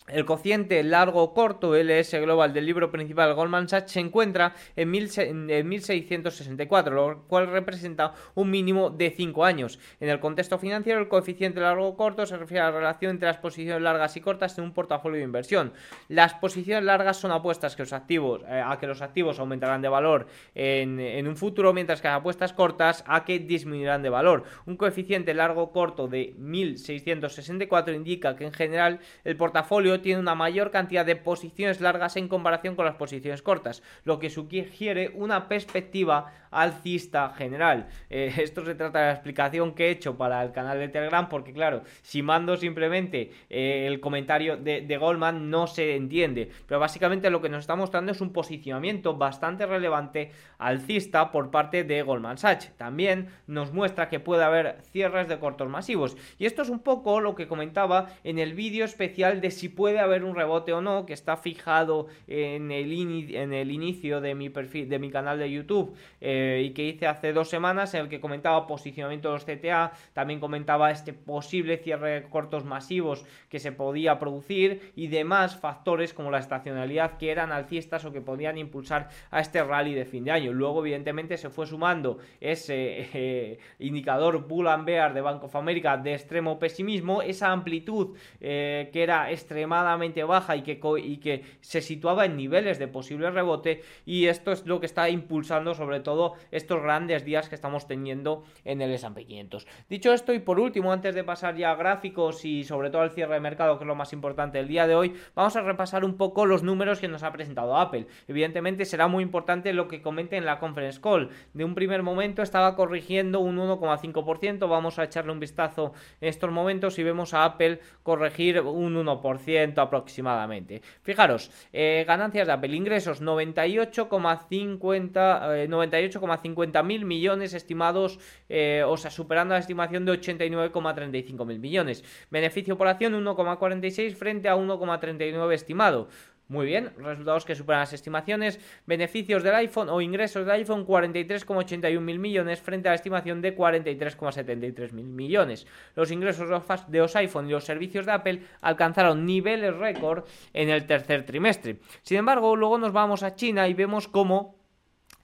el 0.08 0.24
cociente 0.24 0.84
largo 0.84 1.34
corto 1.34 1.76
LS 1.76 2.22
Global 2.22 2.54
del 2.54 2.68
libro 2.68 2.92
principal 2.92 3.34
Goldman 3.34 3.68
Sachs 3.68 3.94
se 3.94 4.00
encuentra 4.00 4.54
en, 4.76 4.92
1664, 4.92 6.94
lo 6.94 7.24
cual 7.24 7.48
representa 7.48 8.14
un 8.36 8.52
mínimo 8.52 8.92
de 8.92 9.10
5 9.10 9.44
años. 9.44 9.80
En 10.00 10.10
el 10.10 10.20
contexto 10.20 10.60
financiero, 10.60 11.00
el 11.00 11.08
coeficiente 11.08 11.60
largo 11.60 11.98
corto 11.98 12.28
se 12.28 12.38
refiere 12.38 12.62
a 12.62 12.70
la 12.70 12.78
relación 12.78 13.10
entre 13.12 13.30
las 13.30 13.38
posiciones 13.38 13.82
largas 13.82 14.16
y 14.16 14.22
cortas 14.22 14.56
en 14.60 14.66
un 14.66 14.74
portafolio 14.74 15.18
de 15.18 15.24
inversión. 15.24 15.74
Las 16.08 16.36
posiciones 16.36 16.84
largas 16.84 17.18
son 17.18 17.32
apuestas 17.32 17.76
que 17.76 17.82
los 17.82 17.94
activos, 17.94 18.44
eh, 18.48 18.62
a 18.64 18.78
que 18.78 18.86
los 18.86 19.02
activos 19.02 19.40
aumentarán 19.40 19.82
de 19.82 19.90
valor 19.90 20.28
en, 20.54 21.28
un 21.28 21.36
futuro, 21.36 21.74
mientras 21.74 22.02
que 22.02 22.10
las 22.10 22.20
apuestas 22.20 22.54
cortas 22.54 23.04
a 23.08 23.26
que 23.26 23.40
disminuirán 23.40 24.04
de 24.04 24.10
valor. 24.10 24.44
Un 24.68 24.78
coeficiente 24.78 25.34
largo 25.34 25.72
corto 25.72 26.08
de 26.08 26.36
1664 26.38 27.96
indica 27.96 28.36
que 28.36 28.46
en 28.46 28.54
general 28.54 29.00
el 29.24 29.36
portafolio 29.36 29.95
tiene 30.02 30.20
una 30.20 30.36
mayor 30.36 30.72
cantidad 30.72 31.06
de 31.06 31.16
posiciones 31.16 31.82
largas 31.82 32.16
en 32.16 32.28
comparación 32.28 32.76
con 32.76 32.86
las 32.86 32.96
posiciones 32.96 33.42
cortas, 33.42 33.84
lo 34.04 34.20
que 34.20 34.30
sugiere 34.30 35.12
una 35.16 35.48
perspectiva 35.48 36.34
alcista 36.56 37.30
general. 37.38 37.88
Eh, 38.10 38.34
esto 38.38 38.64
se 38.66 38.76
trata 38.76 39.00
de 39.00 39.06
la 39.08 39.12
explicación 39.12 39.74
que 39.74 39.88
he 39.88 39.92
hecho 39.92 40.18
para 40.18 40.42
el 40.44 40.52
canal 40.52 40.80
de 40.80 40.88
Telegram, 40.88 41.30
porque 41.30 41.54
claro, 41.54 41.84
si 42.02 42.22
mando 42.22 42.58
simplemente 42.58 43.32
eh, 43.50 43.86
el 43.88 44.00
comentario 44.00 44.58
de, 44.58 44.96
Goldman 44.96 45.50
no 45.50 45.68
se 45.68 45.96
entiende, 45.96 46.50
pero 46.68 46.80
básicamente 46.80 47.30
lo 47.30 47.42
que 47.42 47.50
nos 47.50 47.60
está 47.62 47.76
mostrando 47.76 48.14
es 48.14 48.22
un 48.22 48.32
posicionamiento 48.32 49.16
bastante 49.16 49.66
relevante 49.66 50.32
alcista 50.58 51.32
por 51.32 51.52
parte 51.52 51.84
de 51.84 52.02
Goldman 52.02 52.38
Sachs. 52.38 52.72
También 52.78 53.28
nos 53.46 53.74
muestra 53.74 54.08
que 54.08 54.22
puede 54.22 54.44
haber 54.46 54.78
cierres 54.92 55.28
de 55.28 55.38
cortos 55.38 55.70
masivos. 55.70 56.16
Y 56.40 56.46
esto 56.46 56.62
es 56.62 56.70
un 56.70 56.80
poco 56.80 57.20
lo 57.20 57.36
que 57.36 57.48
comentaba 57.48 58.08
en 58.24 58.40
el 58.40 58.54
vídeo 58.54 58.86
especial 58.86 59.42
de 59.42 59.52
si 59.52 59.68
puede 59.68 60.00
haber 60.00 60.24
un 60.24 60.36
rebote 60.36 60.72
o 60.72 60.82
no, 60.82 61.06
que 61.06 61.14
está 61.14 61.36
fijado 61.36 62.08
en 62.28 62.72
el, 62.72 63.36
en 63.36 63.54
el 63.54 63.72
inicio 63.72 64.22
de 64.22 64.34
mi 64.34 64.50
perfil, 64.50 64.88
de 64.88 65.00
mi 65.00 65.12
canal 65.12 65.38
de 65.38 65.52
YouTube. 65.52 65.96
Eh, 66.22 66.45
y 66.64 66.72
que 66.72 66.84
hice 66.84 67.08
hace 67.08 67.34
dos 67.34 67.50
semanas 67.50 67.94
en 67.94 68.02
el 68.02 68.10
que 68.10 68.20
comentaba 68.20 68.68
posicionamiento 68.68 69.30
de 69.30 69.34
los 69.34 69.46
CTA, 69.46 69.92
también 70.14 70.40
comentaba 70.40 70.92
este 70.92 71.14
posible 71.14 71.78
cierre 71.78 72.22
de 72.22 72.30
cortos 72.30 72.64
masivos 72.64 73.26
que 73.50 73.60
se 73.60 73.72
podía 73.72 74.20
producir 74.20 74.94
y 74.96 75.08
demás 75.08 75.58
factores 75.58 76.14
como 76.14 76.32
la 76.32 76.40
estacionalidad 76.40 77.18
que 77.18 77.32
eran 77.32 77.52
alcistas 77.52 78.06
o 78.06 78.14
que 78.14 78.22
podían 78.22 78.58
impulsar 78.58 79.10
a 79.32 79.40
este 79.40 79.64
rally 79.64 79.94
de 79.94 80.06
fin 80.06 80.24
de 80.24 80.32
año. 80.32 80.54
Luego 80.54 80.82
evidentemente 80.82 81.38
se 81.38 81.50
fue 81.50 81.66
sumando 81.68 82.20
ese 82.40 83.10
eh, 83.14 83.60
indicador 83.80 84.48
Bull 84.48 84.68
and 84.68 84.86
Bear 84.86 85.14
de 85.14 85.22
Bank 85.22 85.44
of 85.44 85.56
America 85.56 85.98
de 85.98 86.14
extremo 86.14 86.60
pesimismo, 86.60 87.22
esa 87.22 87.52
amplitud 87.52 88.16
eh, 88.40 88.90
que 88.94 89.04
era 89.04 89.32
extrema 89.32 89.56
extremadamente 89.66 90.24
baja 90.24 90.56
y 90.56 90.62
que, 90.62 90.80
y 91.04 91.18
que 91.18 91.44
se 91.62 91.82
situaba 91.82 92.26
en 92.26 92.38
niveles 92.38 92.78
de 92.78 92.88
posible 92.88 93.32
rebote 93.32 93.82
y 94.06 94.28
esto 94.28 94.52
es 94.52 94.66
lo 94.66 94.80
que 94.80 94.86
está 94.86 95.10
impulsando 95.10 95.74
sobre 95.74 96.02
todo 96.02 96.35
estos 96.52 96.82
grandes 96.82 97.26
días 97.26 97.50
que 97.50 97.56
estamos 97.56 97.88
teniendo 97.88 98.44
en 98.64 98.82
el 98.82 98.94
S&P 98.94 99.26
500. 99.26 99.68
Dicho 99.90 100.14
esto 100.14 100.34
y 100.34 100.40
por 100.40 100.60
último, 100.60 100.92
antes 100.92 101.16
de 101.16 101.24
pasar 101.24 101.56
ya 101.56 101.72
a 101.72 101.76
gráficos 101.76 102.46
y 102.46 102.64
sobre 102.64 102.90
todo 102.90 103.02
al 103.02 103.12
cierre 103.12 103.36
de 103.36 103.40
mercado, 103.40 103.78
que 103.78 103.84
es 103.84 103.88
lo 103.88 103.96
más 103.96 104.14
importante 104.14 104.58
del 104.58 104.68
día 104.68 104.88
de 104.88 104.96
hoy, 104.96 105.14
vamos 105.36 105.56
a 105.56 105.62
repasar 105.62 106.04
un 106.04 106.18
poco 106.18 106.46
los 106.46 106.64
números 106.64 107.00
que 107.00 107.08
nos 107.08 107.24
ha 107.24 107.32
presentado 107.32 107.78
Apple. 107.78 108.08
Evidentemente 108.28 108.86
será 108.86 109.08
muy 109.08 109.24
importante 109.24 109.74
lo 109.74 109.88
que 109.88 110.02
comente 110.02 110.38
en 110.38 110.46
la 110.46 110.60
conference 110.60 111.02
call. 111.02 111.30
De 111.54 111.64
un 111.64 111.76
primer 111.76 112.04
momento 112.04 112.42
estaba 112.42 112.76
corrigiendo 112.76 113.40
un 113.40 113.58
1,5%, 113.58 114.70
vamos 114.70 115.00
a 115.00 115.06
echarle 115.06 115.32
un 115.32 115.40
vistazo 115.40 115.94
en 116.22 116.30
estos 116.30 116.52
momentos 116.52 117.00
y 117.00 117.04
vemos 117.04 117.34
a 117.34 117.46
Apple 117.46 117.80
corregir 118.04 118.62
un 118.62 118.96
1% 118.96 119.78
aproximadamente. 119.78 120.82
Fijaros, 121.02 121.52
eh, 121.74 122.06
ganancias 122.08 122.48
de 122.48 122.54
Apple, 122.54 122.76
ingresos 122.76 123.22
98,50 123.22 125.56
eh, 125.56 125.68
98 125.68 126.22
88,50 126.30 127.06
millones 127.06 127.54
estimados, 127.54 128.20
eh, 128.50 128.84
o 128.86 128.98
sea, 128.98 129.12
superando 129.12 129.54
la 129.54 129.60
estimación 129.60 130.06
de 130.06 130.14
89,35 130.14 131.46
mil 131.46 131.60
millones. 131.60 132.04
Beneficio 132.30 132.78
por 132.78 132.88
acción 132.88 133.14
1,46 133.14 134.16
frente 134.16 134.50
a 134.50 134.56
1,39 134.56 135.54
estimado. 135.54 136.08
Muy 136.48 136.68
bien, 136.68 136.92
resultados 137.00 137.44
que 137.44 137.56
superan 137.56 137.82
las 137.82 137.94
estimaciones. 137.94 138.60
Beneficios 138.86 139.42
del 139.42 139.56
iPhone 139.56 139.90
o 139.90 140.00
ingresos 140.00 140.46
del 140.46 140.56
iPhone 140.58 140.86
43,81 140.86 142.00
mil 142.00 142.20
millones 142.20 142.62
frente 142.62 142.88
a 142.88 142.92
la 142.92 142.96
estimación 142.96 143.42
de 143.42 143.58
43,73 143.58 144.92
mil 144.92 145.08
millones. 145.08 145.66
Los 145.96 146.12
ingresos 146.12 146.48
de 146.88 147.00
los 147.00 147.16
iPhone 147.16 147.48
y 147.48 147.52
los 147.52 147.66
servicios 147.66 148.06
de 148.06 148.12
Apple 148.12 148.42
alcanzaron 148.62 149.26
niveles 149.26 149.76
récord 149.76 150.26
en 150.54 150.70
el 150.70 150.86
tercer 150.86 151.26
trimestre. 151.26 151.80
Sin 152.04 152.18
embargo, 152.18 152.56
luego 152.56 152.78
nos 152.78 152.94
vamos 152.94 153.24
a 153.24 153.36
China 153.36 153.68
y 153.68 153.74
vemos 153.74 154.08
cómo 154.08 154.55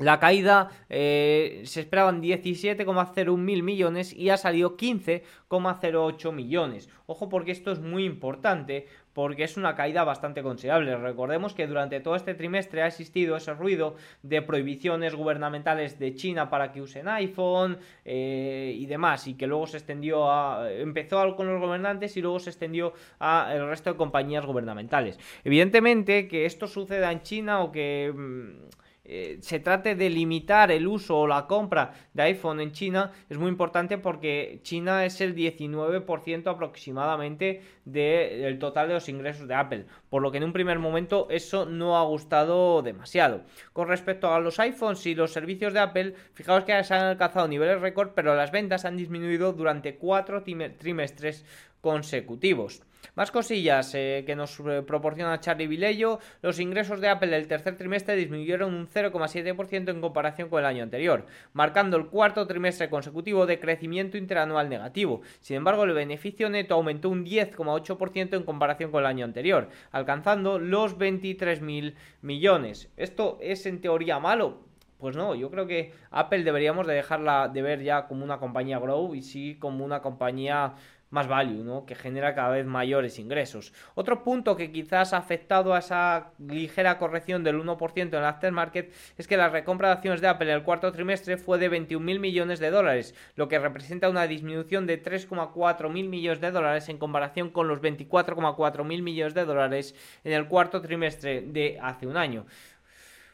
la 0.01 0.20
caída 0.20 0.70
eh, 0.89 1.62
se 1.65 1.81
esperaban 1.81 2.22
17,01 2.22 3.38
mil 3.38 3.63
millones 3.63 4.13
y 4.13 4.29
ha 4.29 4.38
salido 4.38 4.75
15,08 4.75 6.31
millones. 6.34 6.89
Ojo 7.05 7.29
porque 7.29 7.51
esto 7.51 7.72
es 7.72 7.79
muy 7.79 8.05
importante 8.05 8.88
porque 9.13 9.43
es 9.43 9.58
una 9.58 9.75
caída 9.75 10.03
bastante 10.03 10.41
considerable. 10.41 10.96
Recordemos 10.96 11.53
que 11.53 11.67
durante 11.67 12.00
todo 12.00 12.15
este 12.15 12.34
trimestre 12.34 12.81
ha 12.81 12.88
existido 12.88 13.36
ese 13.36 13.53
ruido 13.53 13.96
de 14.24 14.41
prohibiciones 14.41 15.15
gubernamentales 15.15 16.00
de 16.00 16.15
China 16.15 16.50
para 16.50 16.72
que 16.72 16.81
usen 16.81 17.08
iPhone 17.08 17.77
eh, 18.05 18.74
y 18.75 18.86
demás, 18.86 19.27
y 19.27 19.34
que 19.36 19.48
luego 19.48 19.67
se 19.67 19.77
extendió 19.77 20.31
a. 20.31 20.72
empezó 20.72 21.36
con 21.36 21.48
los 21.48 21.62
gobernantes 21.62 22.15
y 22.17 22.22
luego 22.22 22.39
se 22.39 22.50
extendió 22.50 22.93
al 23.20 23.67
resto 23.67 23.91
de 23.91 23.98
compañías 23.98 24.46
gubernamentales. 24.46 25.20
Evidentemente 25.43 26.27
que 26.27 26.46
esto 26.46 26.67
suceda 26.67 27.12
en 27.12 27.22
China 27.22 27.62
o 27.62 27.72
que. 27.72 28.13
Mm, 28.15 28.81
eh, 29.03 29.39
se 29.41 29.60
trate 29.60 29.96
de 29.96 30.12
limitar 30.12 30.72
el 30.72 30.86
uso 30.88 31.17
o 31.17 31.27
la 31.27 31.48
compra 31.48 31.93
de 32.13 32.22
iPhone 32.22 32.60
en 32.60 32.72
China 32.72 33.12
es 33.29 33.38
muy 33.39 33.50
importante 33.50 33.98
porque 33.98 34.60
China 34.62 35.05
es 35.05 35.22
el 35.22 35.36
19% 35.36 36.48
aproximadamente 36.48 37.63
del 37.84 38.60
total 38.60 38.89
de 38.89 38.93
los 38.93 39.10
ingresos 39.10 39.48
de 39.48 39.55
Apple, 39.55 39.86
por 40.10 40.22
lo 40.22 40.31
que 40.31 40.38
en 40.38 40.43
un 40.43 40.53
primer 40.53 40.77
momento 40.77 41.27
eso 41.31 41.65
no 41.65 41.98
ha 41.98 42.03
gustado 42.03 42.84
demasiado. 42.84 43.41
Con 43.74 43.88
respecto 43.88 44.31
a 44.31 44.39
los 44.39 44.60
iPhones 44.60 45.03
y 45.08 45.15
los 45.15 45.34
servicios 45.34 45.74
de 45.74 45.79
Apple, 45.79 46.13
fijaos 46.34 46.63
que 46.63 46.84
se 46.84 46.93
han 46.93 47.05
alcanzado 47.05 47.48
niveles 47.48 47.81
récord, 47.81 48.12
pero 48.13 48.36
las 48.36 48.51
ventas 48.51 48.86
han 48.86 48.98
disminuido 48.98 49.53
durante 49.53 49.96
cuatro 49.96 50.43
trimestres 50.43 51.43
consecutivos. 51.81 52.84
Más 53.15 53.31
cosillas 53.31 53.93
eh, 53.96 54.24
que 54.25 54.36
nos 54.36 54.60
eh, 54.60 54.84
proporciona 54.86 55.39
Charlie 55.39 55.67
Vilello. 55.67 56.20
Los 56.41 56.60
ingresos 56.60 57.01
de 57.01 57.10
Apple 57.10 57.36
el 57.36 57.48
tercer 57.48 57.77
trimestre 57.77 58.15
disminuyeron 58.15 58.74
un 58.74 58.88
0,7% 58.88 59.89
en 59.89 60.01
comparación 60.01 60.50
con 60.50 60.60
el 60.60 60.65
año 60.65 60.84
anterior, 60.84 61.25
marcando 61.53 61.98
el 61.98 62.08
cuarto 62.08 62.48
trimestre 62.48 62.89
consecutivo 62.89 63.46
de 63.46 63.60
crecimiento 63.60 64.17
interanual 64.17 64.70
negativo. 64.70 65.22
Sin 65.39 65.58
embargo, 65.58 65.84
el 65.84 65.93
beneficio 65.93 66.50
neto 66.50 66.75
aumentó 66.75 67.10
un 67.10 67.25
10,8% 67.25 68.36
en 68.36 68.43
comparación 68.43 68.91
con 68.91 69.01
el 69.01 69.08
año 69.08 69.25
anterior, 69.25 69.70
alcanzando 69.91 70.60
los 70.60 70.98
23.000 70.98 71.96
millones. 72.22 72.89
¿Esto 72.98 73.38
es 73.41 73.65
en 73.65 73.81
teoría 73.81 74.20
malo? 74.20 74.72
Pues 75.01 75.15
no, 75.15 75.34
yo 75.34 75.50
creo 75.50 75.65
que 75.65 75.93
Apple 76.12 76.43
deberíamos 76.43 76.86
de 76.86 76.93
dejarla 76.93 77.48
de 77.48 77.63
ver 77.63 77.81
ya 77.81 78.08
como 78.08 78.24
una 78.24 78.38
compañía 78.38 78.77
grow 78.77 79.15
y 79.15 79.24
sí 79.24 79.58
como 79.60 79.84
una 79.84 80.03
compañía 80.03 80.75
más 81.11 81.27
value, 81.27 81.63
¿no? 81.63 81.85
que 81.85 81.95
genera 81.95 82.33
cada 82.33 82.49
vez 82.49 82.65
mayores 82.65 83.19
ingresos. 83.19 83.73
Otro 83.93 84.23
punto 84.23 84.55
que 84.55 84.71
quizás 84.71 85.13
ha 85.13 85.17
afectado 85.17 85.73
a 85.73 85.79
esa 85.79 86.31
ligera 86.39 86.97
corrección 86.97 87.43
del 87.43 87.61
1% 87.61 88.01
en 88.01 88.15
el 88.15 88.25
aftermarket 88.25 88.93
es 89.17 89.27
que 89.27 89.37
la 89.37 89.49
recompra 89.49 89.89
de 89.89 89.93
acciones 89.95 90.21
de 90.21 90.27
Apple 90.27 90.49
en 90.49 90.57
el 90.57 90.63
cuarto 90.63 90.91
trimestre 90.91 91.37
fue 91.37 91.59
de 91.59 91.69
21.000 91.69 92.19
millones 92.19 92.59
de 92.59 92.71
dólares, 92.71 93.13
lo 93.35 93.47
que 93.47 93.59
representa 93.59 94.09
una 94.09 94.25
disminución 94.25 94.87
de 94.87 95.01
3,4 95.03 95.89
mil 95.89 96.09
millones 96.09 96.41
de 96.41 96.51
dólares 96.51 96.89
en 96.89 96.97
comparación 96.97 97.49
con 97.49 97.67
los 97.67 97.81
24,4 97.81 98.83
mil 98.83 99.03
millones 99.03 99.33
de 99.33 99.45
dólares 99.45 99.95
en 100.23 100.33
el 100.33 100.47
cuarto 100.47 100.81
trimestre 100.81 101.41
de 101.41 101.77
hace 101.81 102.07
un 102.07 102.17
año. 102.17 102.45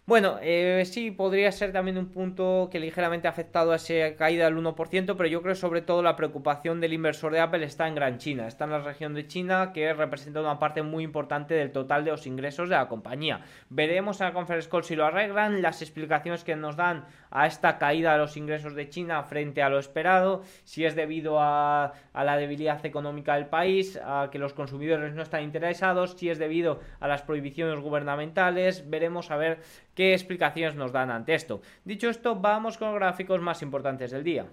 Bueno, 0.09 0.37
eh, 0.41 0.83
sí, 0.85 1.11
podría 1.11 1.51
ser 1.51 1.73
también 1.73 1.97
un 1.97 2.07
punto 2.07 2.69
que 2.71 2.79
ligeramente 2.79 3.27
ha 3.27 3.31
afectado 3.31 3.73
a 3.73 3.75
esa 3.75 4.15
caída 4.15 4.45
del 4.45 4.55
1%, 4.55 5.17
pero 5.17 5.27
yo 5.27 5.41
creo 5.41 5.53
sobre 5.53 5.81
todo 5.81 6.01
la 6.01 6.15
preocupación 6.15 6.79
del 6.79 6.93
inversor 6.93 7.33
de 7.33 7.41
Apple 7.41 7.65
está 7.65 7.89
en 7.89 7.95
Gran 7.95 8.17
China, 8.17 8.47
está 8.47 8.63
en 8.63 8.69
la 8.69 8.79
región 8.79 9.13
de 9.13 9.27
China 9.27 9.73
que 9.73 9.93
representa 9.93 10.39
una 10.39 10.59
parte 10.59 10.81
muy 10.81 11.03
importante 11.03 11.55
del 11.55 11.73
total 11.73 12.05
de 12.05 12.11
los 12.11 12.25
ingresos 12.25 12.69
de 12.69 12.75
la 12.77 12.87
compañía. 12.87 13.41
Veremos 13.69 14.21
en 14.21 14.27
la 14.27 14.33
conference 14.33 14.69
call 14.69 14.85
si 14.85 14.95
lo 14.95 15.05
arreglan, 15.05 15.61
las 15.61 15.81
explicaciones 15.81 16.45
que 16.45 16.55
nos 16.55 16.77
dan 16.77 17.03
a 17.29 17.45
esta 17.45 17.77
caída 17.77 18.13
de 18.13 18.19
los 18.19 18.37
ingresos 18.37 18.75
de 18.75 18.87
China 18.87 19.21
frente 19.23 19.61
a 19.61 19.67
lo 19.67 19.77
esperado, 19.77 20.41
si 20.63 20.85
es 20.85 20.95
debido 20.95 21.41
a, 21.41 21.91
a 22.13 22.23
la 22.23 22.37
debilidad 22.37 22.85
económica 22.85 23.35
del 23.35 23.47
país, 23.47 23.99
a 24.01 24.29
que 24.31 24.39
los 24.39 24.53
consumidores 24.53 25.13
no 25.15 25.21
están 25.21 25.43
interesados, 25.43 26.15
si 26.17 26.29
es 26.29 26.39
debido 26.39 26.79
a 27.01 27.09
las 27.09 27.23
prohibiciones 27.23 27.81
gubernamentales, 27.81 28.89
veremos 28.89 29.31
a 29.31 29.35
ver 29.35 29.59
qué 29.97 30.13
explicaciones 30.13 30.75
nos 30.75 30.91
dan 30.91 31.09
ante 31.09 31.33
esto. 31.33 31.59
Dicho 31.83 32.07
esto, 32.07 32.35
vamos 32.35 32.77
con 32.77 32.89
los 32.89 32.99
gráficos 32.99 33.41
más 33.41 33.63
importantes 33.63 34.11
del 34.11 34.23
día. 34.23 34.45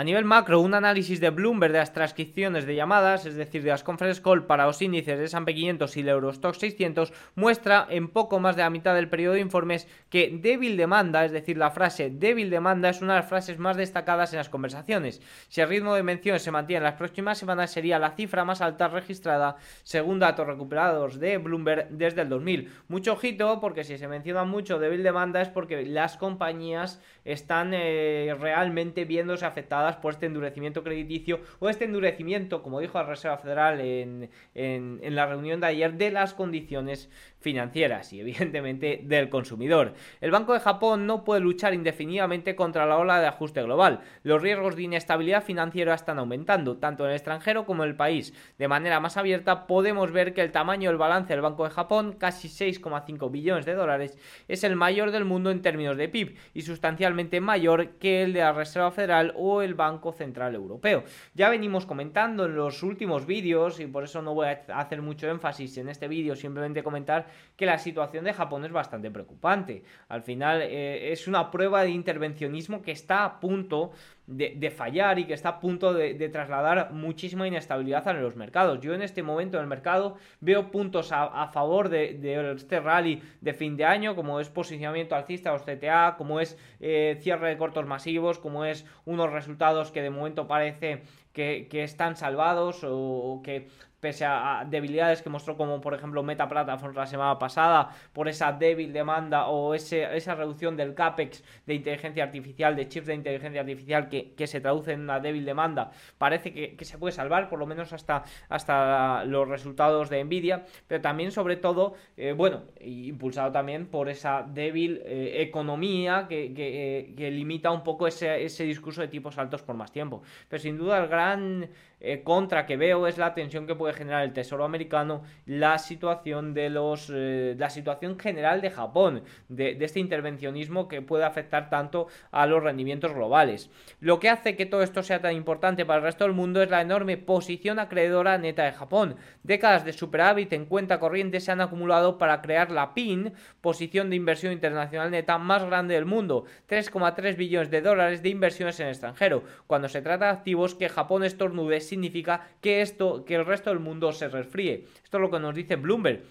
A 0.00 0.02
nivel 0.02 0.24
macro, 0.24 0.62
un 0.62 0.72
análisis 0.72 1.20
de 1.20 1.28
Bloomberg 1.28 1.74
de 1.74 1.78
las 1.80 1.92
transcripciones 1.92 2.64
de 2.64 2.74
llamadas, 2.74 3.26
es 3.26 3.34
decir, 3.34 3.62
de 3.62 3.68
las 3.68 3.84
conference 3.84 4.22
call 4.22 4.46
para 4.46 4.64
los 4.64 4.80
índices 4.80 5.18
de 5.18 5.26
S&P 5.26 5.54
500 5.54 5.94
y 5.94 6.00
el 6.00 6.08
Eurostock 6.08 6.54
600, 6.54 7.12
muestra 7.34 7.86
en 7.90 8.08
poco 8.08 8.40
más 8.40 8.56
de 8.56 8.62
la 8.62 8.70
mitad 8.70 8.94
del 8.94 9.10
periodo 9.10 9.34
de 9.34 9.40
informes 9.40 9.86
que 10.08 10.30
débil 10.40 10.78
demanda, 10.78 11.26
es 11.26 11.32
decir, 11.32 11.58
la 11.58 11.70
frase 11.70 12.08
débil 12.08 12.48
demanda 12.48 12.88
es 12.88 13.02
una 13.02 13.12
de 13.12 13.20
las 13.20 13.28
frases 13.28 13.58
más 13.58 13.76
destacadas 13.76 14.32
en 14.32 14.38
las 14.38 14.48
conversaciones. 14.48 15.20
Si 15.50 15.60
el 15.60 15.68
ritmo 15.68 15.94
de 15.94 16.02
menciones 16.02 16.40
se 16.40 16.50
mantiene 16.50 16.78
en 16.78 16.84
las 16.84 16.94
próximas 16.94 17.36
semanas, 17.36 17.70
sería 17.70 17.98
la 17.98 18.12
cifra 18.12 18.46
más 18.46 18.62
alta 18.62 18.88
registrada 18.88 19.56
según 19.82 20.18
datos 20.18 20.46
recuperados 20.46 21.20
de 21.20 21.36
Bloomberg 21.36 21.90
desde 21.90 22.22
el 22.22 22.30
2000. 22.30 22.72
Mucho 22.88 23.12
ojito, 23.12 23.60
porque 23.60 23.84
si 23.84 23.98
se 23.98 24.08
menciona 24.08 24.44
mucho 24.44 24.78
débil 24.78 25.02
demanda 25.02 25.42
es 25.42 25.50
porque 25.50 25.84
las 25.84 26.16
compañías 26.16 27.02
están 27.26 27.72
eh, 27.74 28.34
realmente 28.40 29.04
viéndose 29.04 29.44
afectadas 29.44 29.89
por 29.96 30.12
este 30.12 30.26
endurecimiento 30.26 30.82
crediticio 30.82 31.40
o 31.58 31.68
este 31.68 31.84
endurecimiento, 31.84 32.62
como 32.62 32.80
dijo 32.80 32.98
la 32.98 33.04
Reserva 33.04 33.38
Federal 33.38 33.80
en, 33.80 34.30
en 34.54 35.14
la 35.14 35.26
reunión 35.26 35.60
de 35.60 35.66
ayer, 35.66 35.94
de 35.94 36.10
las 36.10 36.34
condiciones 36.34 37.08
financieras 37.40 38.12
y 38.12 38.20
evidentemente 38.20 39.00
del 39.02 39.28
consumidor. 39.28 39.94
El 40.20 40.30
Banco 40.30 40.52
de 40.52 40.60
Japón 40.60 41.06
no 41.06 41.24
puede 41.24 41.40
luchar 41.40 41.74
indefinidamente 41.74 42.54
contra 42.54 42.86
la 42.86 42.98
ola 42.98 43.20
de 43.20 43.26
ajuste 43.26 43.62
global. 43.62 44.00
Los 44.22 44.42
riesgos 44.42 44.76
de 44.76 44.82
inestabilidad 44.82 45.42
financiera 45.42 45.94
están 45.94 46.18
aumentando, 46.18 46.76
tanto 46.76 47.04
en 47.04 47.10
el 47.10 47.16
extranjero 47.16 47.64
como 47.64 47.82
en 47.82 47.90
el 47.90 47.96
país. 47.96 48.34
De 48.58 48.68
manera 48.68 49.00
más 49.00 49.16
abierta 49.16 49.66
podemos 49.66 50.12
ver 50.12 50.34
que 50.34 50.42
el 50.42 50.52
tamaño 50.52 50.90
del 50.90 50.98
balance 50.98 51.32
del 51.32 51.42
Banco 51.42 51.64
de 51.64 51.70
Japón, 51.70 52.14
casi 52.18 52.48
6,5 52.48 53.30
billones 53.30 53.64
de 53.64 53.74
dólares, 53.74 54.18
es 54.48 54.64
el 54.64 54.76
mayor 54.76 55.10
del 55.10 55.24
mundo 55.24 55.50
en 55.50 55.62
términos 55.62 55.96
de 55.96 56.08
PIB 56.08 56.36
y 56.54 56.62
sustancialmente 56.62 57.40
mayor 57.40 57.90
que 57.98 58.22
el 58.22 58.32
de 58.32 58.40
la 58.40 58.52
Reserva 58.52 58.90
Federal 58.90 59.32
o 59.36 59.62
el 59.62 59.69
Banco 59.74 60.12
Central 60.12 60.54
Europeo. 60.54 61.04
Ya 61.34 61.48
venimos 61.48 61.86
comentando 61.86 62.46
en 62.46 62.54
los 62.54 62.82
últimos 62.82 63.26
vídeos 63.26 63.80
y 63.80 63.86
por 63.86 64.04
eso 64.04 64.22
no 64.22 64.34
voy 64.34 64.48
a 64.48 64.62
hacer 64.74 65.02
mucho 65.02 65.28
énfasis 65.28 65.78
en 65.78 65.88
este 65.88 66.08
vídeo, 66.08 66.36
simplemente 66.36 66.82
comentar 66.82 67.26
que 67.56 67.66
la 67.66 67.78
situación 67.78 68.24
de 68.24 68.32
Japón 68.32 68.64
es 68.64 68.72
bastante 68.72 69.10
preocupante. 69.10 69.82
Al 70.08 70.22
final 70.22 70.62
eh, 70.62 71.12
es 71.12 71.28
una 71.28 71.50
prueba 71.50 71.82
de 71.82 71.90
intervencionismo 71.90 72.82
que 72.82 72.92
está 72.92 73.24
a 73.24 73.40
punto 73.40 73.92
de, 74.30 74.70
fallar 74.70 75.18
y 75.18 75.24
que 75.24 75.34
está 75.34 75.48
a 75.50 75.60
punto 75.60 75.92
de, 75.92 76.28
trasladar 76.28 76.92
muchísima 76.92 77.46
inestabilidad 77.46 78.06
a 78.08 78.12
los 78.12 78.36
mercados. 78.36 78.80
Yo 78.80 78.94
en 78.94 79.02
este 79.02 79.22
momento 79.22 79.56
en 79.56 79.64
el 79.64 79.68
mercado 79.68 80.16
veo 80.40 80.70
puntos 80.70 81.10
a, 81.12 81.48
favor 81.48 81.88
de, 81.88 82.54
este 82.54 82.80
rally 82.80 83.22
de 83.40 83.52
fin 83.52 83.76
de 83.76 83.84
año, 83.84 84.14
como 84.14 84.40
es 84.40 84.48
posicionamiento 84.48 85.14
alcista 85.14 85.52
o 85.52 85.58
CTA, 85.58 86.14
como 86.16 86.40
es 86.40 86.56
eh, 86.78 87.18
cierre 87.20 87.48
de 87.48 87.58
cortos 87.58 87.86
masivos, 87.86 88.38
como 88.38 88.64
es 88.64 88.86
unos 89.04 89.32
resultados 89.32 89.90
que 89.90 90.02
de 90.02 90.10
momento 90.10 90.46
parece 90.46 91.02
que, 91.32 91.68
están 91.72 92.16
salvados 92.16 92.80
o 92.84 93.40
que 93.42 93.68
pese 94.00 94.24
a, 94.24 94.64
debilidades 94.68 95.22
que 95.22 95.30
mostró 95.30 95.56
como 95.56 95.80
por 95.80 95.94
ejemplo 95.94 96.22
Meta 96.22 96.48
Platforms 96.48 96.96
la 96.96 97.06
semana 97.06 97.38
pasada, 97.38 97.90
por 98.12 98.28
esa 98.28 98.52
débil 98.52 98.92
demanda 98.92 99.46
o 99.46 99.74
ese, 99.74 100.16
esa 100.16 100.34
reducción 100.34 100.76
del 100.76 100.94
CAPEX 100.94 101.44
de 101.66 101.74
inteligencia 101.74 102.24
artificial, 102.24 102.76
de 102.76 102.88
chips 102.88 103.06
de 103.06 103.14
inteligencia 103.14 103.60
artificial 103.60 104.08
que, 104.08 104.34
que 104.34 104.46
se 104.46 104.60
traduce 104.60 104.92
en 104.92 105.00
una 105.02 105.20
débil 105.20 105.44
demanda, 105.44 105.90
parece 106.18 106.52
que, 106.52 106.84
se 106.84 106.98
puede 106.98 107.12
salvar, 107.12 107.48
por 107.48 107.58
lo 107.58 107.66
menos 107.66 107.92
hasta, 107.92 108.24
hasta 108.48 109.24
los 109.24 109.46
resultados 109.48 110.10
de 110.10 110.24
Nvidia, 110.24 110.64
pero 110.86 111.00
también 111.00 111.30
sobre 111.30 111.56
todo, 111.56 111.94
eh, 112.16 112.32
bueno, 112.32 112.62
impulsado 112.80 113.52
también 113.52 113.86
por 113.86 114.08
esa 114.08 114.42
débil 114.42 115.02
eh, 115.04 115.42
economía 115.42 116.26
que, 116.28 116.52
que, 116.54 117.14
que, 117.16 117.30
limita 117.30 117.70
un 117.70 117.84
poco 117.84 118.06
ese, 118.06 118.44
ese 118.44 118.64
discurso 118.64 119.00
de 119.00 119.08
tipos 119.08 119.38
altos 119.38 119.62
por 119.62 119.76
más 119.76 119.92
tiempo. 119.92 120.22
Pero 120.48 120.62
sin 120.62 120.76
duda 120.76 120.98
el 120.98 121.08
gran 121.08 121.68
eh, 122.00 122.22
contra 122.22 122.66
que 122.66 122.76
veo 122.76 123.06
es 123.06 123.18
la 123.18 123.34
tensión 123.34 123.66
que 123.66 123.74
puede 123.74 123.92
generar 123.92 124.24
el 124.24 124.32
Tesoro 124.32 124.64
americano, 124.64 125.22
la 125.46 125.78
situación 125.78 126.54
de 126.54 126.70
los, 126.70 127.10
eh, 127.12 127.54
la 127.58 127.68
situación 127.68 128.18
general 128.18 128.60
de 128.62 128.70
Japón, 128.70 129.22
de, 129.48 129.76
este 129.80 130.00
intervencionismo 130.00 130.88
que 130.88 131.02
puede 131.02 131.24
afectar 131.24 131.68
tanto 131.68 132.08
a 132.30 132.46
los 132.46 132.62
rendimientos 132.62 133.12
globales. 133.12 133.70
Lo 134.00 134.18
que 134.18 134.30
hace 134.30 134.56
que 134.56 134.66
todo 134.66 134.82
esto 134.82 135.02
sea 135.02 135.20
tan 135.20 135.36
importante 135.36 135.84
para 135.84 135.98
el 135.98 136.04
resto 136.04 136.24
del 136.24 136.32
mundo 136.32 136.62
es 136.62 136.70
la 136.70 136.80
enorme 136.80 137.18
posición 137.18 137.78
acreedora 137.78 138.38
neta 138.38 138.64
de 138.64 138.72
Japón. 138.72 139.16
Décadas 139.42 139.84
de 139.84 139.92
superávit 139.92 140.52
en 140.52 140.66
cuenta 140.66 141.00
corriente 141.00 141.40
se 141.40 141.52
han 141.52 141.60
acumulado 141.60 142.16
para 142.16 142.40
crear 142.40 142.70
la 142.70 142.94
PIN, 142.94 143.34
posición 143.60 144.08
de 144.08 144.16
inversión 144.16 144.52
internacional 144.52 145.10
neta 145.10 145.38
más 145.38 145.64
grande 145.64 145.94
del 145.94 146.06
mundo, 146.06 146.44
3,3 146.68 147.36
billones 147.36 147.70
de 147.70 147.82
dólares 147.82 148.22
de 148.22 148.28
inversiones 148.30 148.80
en 148.80 148.88
extranjero, 148.88 149.44
cuando 149.66 149.88
se 149.88 150.02
trata 150.02 150.26
de 150.26 150.32
activos 150.32 150.74
que 150.74 150.88
Japón 150.88 151.24
estornude 151.24 151.80
significa 151.90 152.48
que 152.60 152.80
esto, 152.80 153.24
que 153.24 153.34
el 153.34 153.44
resto 153.44 153.70
del 153.70 153.80
mundo 153.80 154.12
se 154.12 154.28
resfríe. 154.28 154.86
Esto 155.04 155.18
es 155.18 155.20
lo 155.20 155.30
que 155.30 155.38
nos 155.38 155.54
dice 155.54 155.76
Bloomberg. 155.76 156.22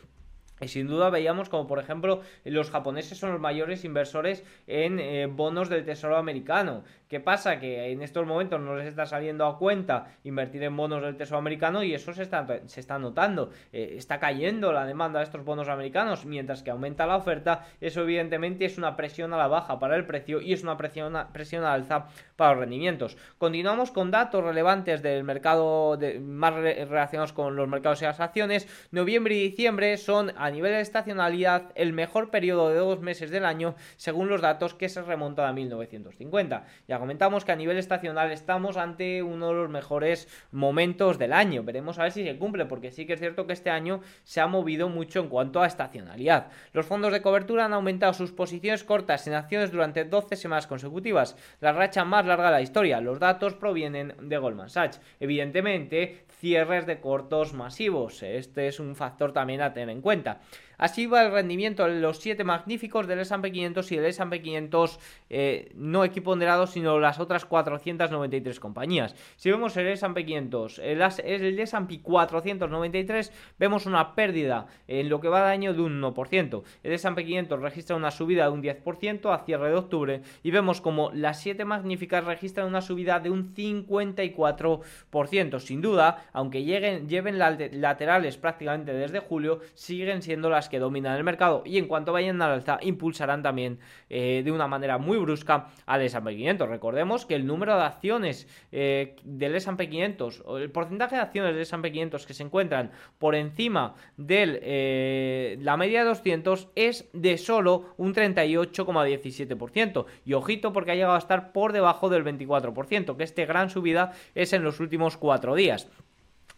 Y 0.61 0.67
sin 0.67 0.87
duda 0.87 1.09
veíamos 1.09 1.47
como 1.47 1.67
por 1.67 1.79
ejemplo 1.79 2.21
los 2.43 2.69
japoneses 2.69 3.17
son 3.17 3.31
los 3.31 3.39
mayores 3.39 3.85
inversores 3.85 4.43
en 4.67 4.99
eh, 4.99 5.27
bonos 5.27 5.69
del 5.69 5.85
tesoro 5.85 6.17
americano. 6.17 6.83
¿Qué 7.09 7.19
pasa? 7.19 7.59
Que 7.59 7.91
en 7.91 8.03
estos 8.03 8.27
momentos 8.27 8.61
no 8.61 8.75
les 8.75 8.85
está 8.85 9.07
saliendo 9.07 9.47
a 9.47 9.57
cuenta 9.57 10.15
invertir 10.23 10.61
en 10.61 10.77
bonos 10.77 11.01
del 11.01 11.17
Tesoro 11.17 11.39
americano 11.39 11.81
y 11.81 11.95
eso 11.95 12.13
se 12.13 12.21
está, 12.21 12.45
se 12.67 12.79
está 12.79 12.99
notando. 12.99 13.49
Eh, 13.73 13.95
está 13.97 14.19
cayendo 14.19 14.71
la 14.71 14.85
demanda 14.85 15.17
de 15.17 15.25
estos 15.25 15.43
bonos 15.43 15.69
americanos 15.69 16.27
mientras 16.27 16.61
que 16.61 16.69
aumenta 16.69 17.07
la 17.07 17.15
oferta. 17.15 17.65
Eso 17.81 18.01
evidentemente 18.01 18.65
es 18.65 18.77
una 18.77 18.95
presión 18.95 19.33
a 19.33 19.37
la 19.37 19.47
baja 19.47 19.79
para 19.79 19.95
el 19.95 20.05
precio 20.05 20.39
y 20.39 20.53
es 20.53 20.61
una 20.61 20.77
presión, 20.77 21.17
presión 21.33 21.63
a 21.63 21.73
alza 21.73 22.09
para 22.35 22.51
los 22.51 22.59
rendimientos. 22.59 23.17
Continuamos 23.39 23.89
con 23.89 24.11
datos 24.11 24.43
relevantes 24.43 25.01
del 25.01 25.23
mercado 25.23 25.97
más 26.21 26.53
relacionados 26.53 27.33
con 27.33 27.55
los 27.55 27.67
mercados 27.67 28.03
y 28.03 28.05
las 28.05 28.19
acciones. 28.19 28.67
Noviembre 28.91 29.33
y 29.33 29.49
diciembre 29.49 29.97
son 29.97 30.31
a 30.37 30.51
nivel 30.51 30.73
de 30.73 30.81
estacionalidad 30.81 31.71
el 31.73 31.91
mejor 31.91 32.29
periodo 32.29 32.69
de 32.69 32.75
dos 32.75 32.99
meses 33.01 33.31
del 33.31 33.45
año 33.45 33.73
según 33.95 34.29
los 34.29 34.41
datos 34.41 34.75
que 34.75 34.89
se 34.89 35.01
remontan 35.01 35.47
a 35.47 35.53
1950. 35.53 36.65
Ya 36.87 36.98
comentamos 36.99 37.45
que 37.45 37.51
a 37.51 37.55
nivel 37.55 37.77
estacional 37.77 38.31
estamos 38.31 38.77
ante 38.77 39.23
uno 39.23 39.47
de 39.49 39.53
los 39.53 39.69
mejores 39.69 40.27
momentos 40.51 41.17
del 41.17 41.33
año. 41.33 41.63
Veremos 41.63 41.97
a 41.97 42.03
ver 42.03 42.11
si 42.11 42.23
se 42.23 42.37
cumple, 42.37 42.65
porque 42.65 42.91
sí 42.91 43.05
que 43.05 43.13
es 43.13 43.19
cierto 43.19 43.47
que 43.47 43.53
este 43.53 43.69
año 43.69 44.01
se 44.23 44.41
ha 44.41 44.47
movido 44.47 44.89
mucho 44.89 45.19
en 45.19 45.29
cuanto 45.29 45.61
a 45.61 45.67
estacionalidad. 45.67 46.47
Los 46.73 46.85
fondos 46.85 47.11
de 47.11 47.21
cobertura 47.21 47.65
han 47.65 47.73
aumentado 47.73 48.13
sus 48.13 48.31
posiciones 48.31 48.83
cortas 48.83 49.27
en 49.27 49.33
acciones 49.33 49.71
durante 49.71 50.05
12 50.05 50.35
semanas 50.35 50.67
consecutivas, 50.67 51.35
la 51.61 51.71
racha 51.71 52.05
más 52.05 52.25
larga 52.25 52.47
de 52.47 52.51
la 52.51 52.61
historia. 52.61 53.01
Los 53.01 53.19
datos 53.19 53.55
provienen 53.55 54.15
de 54.21 54.37
Goldman 54.37 54.69
Sachs. 54.69 55.01
Evidentemente, 55.19 56.25
cierres 56.39 56.85
de 56.85 56.99
cortos 56.99 57.53
masivos. 57.53 58.23
Este 58.23 58.67
es 58.67 58.79
un 58.79 58.95
factor 58.95 59.33
también 59.33 59.61
a 59.61 59.73
tener 59.73 59.89
en 59.89 60.01
cuenta. 60.01 60.39
Así 60.79 61.07
va 61.07 61.23
el 61.23 61.33
rendimiento 61.33 61.85
de 61.85 61.99
los 61.99 62.19
7 62.19 62.45
magníficos 62.45 63.05
del 63.05 63.19
S&P 63.19 63.51
500 63.51 63.91
y 63.91 63.97
el 63.97 64.05
S&P 64.05 64.41
500 64.41 64.99
eh, 65.29 65.71
no 65.75 66.05
equiponderado, 66.05 66.67
sino 66.67 66.88
las 66.97 67.19
otras 67.19 67.43
493 67.43 68.59
compañías. 68.59 69.15
Si 69.35 69.51
vemos 69.51 69.75
el 69.75 69.87
S&P 69.87 70.25
500, 70.25 70.79
el, 70.79 71.01
el 71.01 71.59
S&P 71.59 72.01
493, 72.01 73.33
vemos 73.59 73.85
una 73.85 74.15
pérdida 74.15 74.67
en 74.87 75.09
lo 75.09 75.19
que 75.19 75.27
va 75.27 75.45
de 75.45 75.51
año 75.51 75.73
de 75.73 75.81
un 75.81 76.01
1%. 76.01 76.63
El 76.83 76.93
S&P 76.93 77.25
500 77.25 77.59
registra 77.59 77.97
una 77.97 78.11
subida 78.11 78.45
de 78.45 78.51
un 78.51 78.63
10% 78.63 79.33
a 79.33 79.45
cierre 79.45 79.69
de 79.69 79.75
octubre 79.75 80.21
y 80.43 80.51
vemos 80.51 80.79
como 80.79 81.11
las 81.11 81.41
7 81.41 81.65
magníficas 81.65 82.23
registran 82.23 82.67
una 82.67 82.81
subida 82.81 83.19
de 83.19 83.29
un 83.29 83.53
54%. 83.53 85.59
Sin 85.59 85.81
duda, 85.81 86.25
aunque 86.31 86.63
lleguen, 86.63 87.09
lleven 87.09 87.37
laterales 87.37 88.37
prácticamente 88.37 88.93
desde 88.93 89.19
julio, 89.19 89.59
siguen 89.73 90.21
siendo 90.21 90.49
las 90.49 90.69
que 90.69 90.79
dominan 90.79 91.17
el 91.17 91.23
mercado 91.23 91.63
y 91.65 91.77
en 91.77 91.87
cuanto 91.87 92.13
vayan 92.13 92.41
al 92.41 92.51
alza 92.51 92.77
impulsarán 92.81 93.43
también 93.43 93.79
eh, 94.09 94.41
de 94.43 94.51
una 94.51 94.67
manera 94.67 94.97
muy 94.97 95.17
brusca 95.17 95.67
al 95.85 96.01
S&P 96.01 96.35
500. 96.35 96.69
Recordemos 96.79 97.25
que 97.25 97.35
el 97.35 97.45
número 97.45 97.75
de 97.75 97.83
acciones 97.83 98.47
eh, 98.71 99.17
del 99.25 99.53
S&P 99.53 99.89
500 99.89 100.43
o 100.45 100.57
el 100.59 100.71
porcentaje 100.71 101.17
de 101.17 101.21
acciones 101.21 101.51
del 101.51 101.63
S&P 101.63 101.91
500 101.91 102.25
que 102.25 102.33
se 102.33 102.43
encuentran 102.43 102.91
por 103.17 103.35
encima 103.35 103.95
de 104.15 104.61
eh, 104.63 105.57
la 105.59 105.75
media 105.75 106.03
de 106.03 106.05
200 106.07 106.69
es 106.75 107.09
de 107.11 107.37
solo 107.37 107.93
un 107.97 108.15
38,17% 108.15 110.05
y 110.23 110.31
ojito 110.31 110.71
porque 110.71 110.91
ha 110.91 110.95
llegado 110.95 111.15
a 111.15 111.17
estar 111.17 111.51
por 111.51 111.73
debajo 111.73 112.07
del 112.07 112.23
24%, 112.23 113.17
que 113.17 113.23
este 113.25 113.45
gran 113.45 113.69
subida 113.69 114.13
es 114.33 114.53
en 114.53 114.63
los 114.63 114.79
últimos 114.79 115.17
cuatro 115.17 115.55
días. 115.55 115.89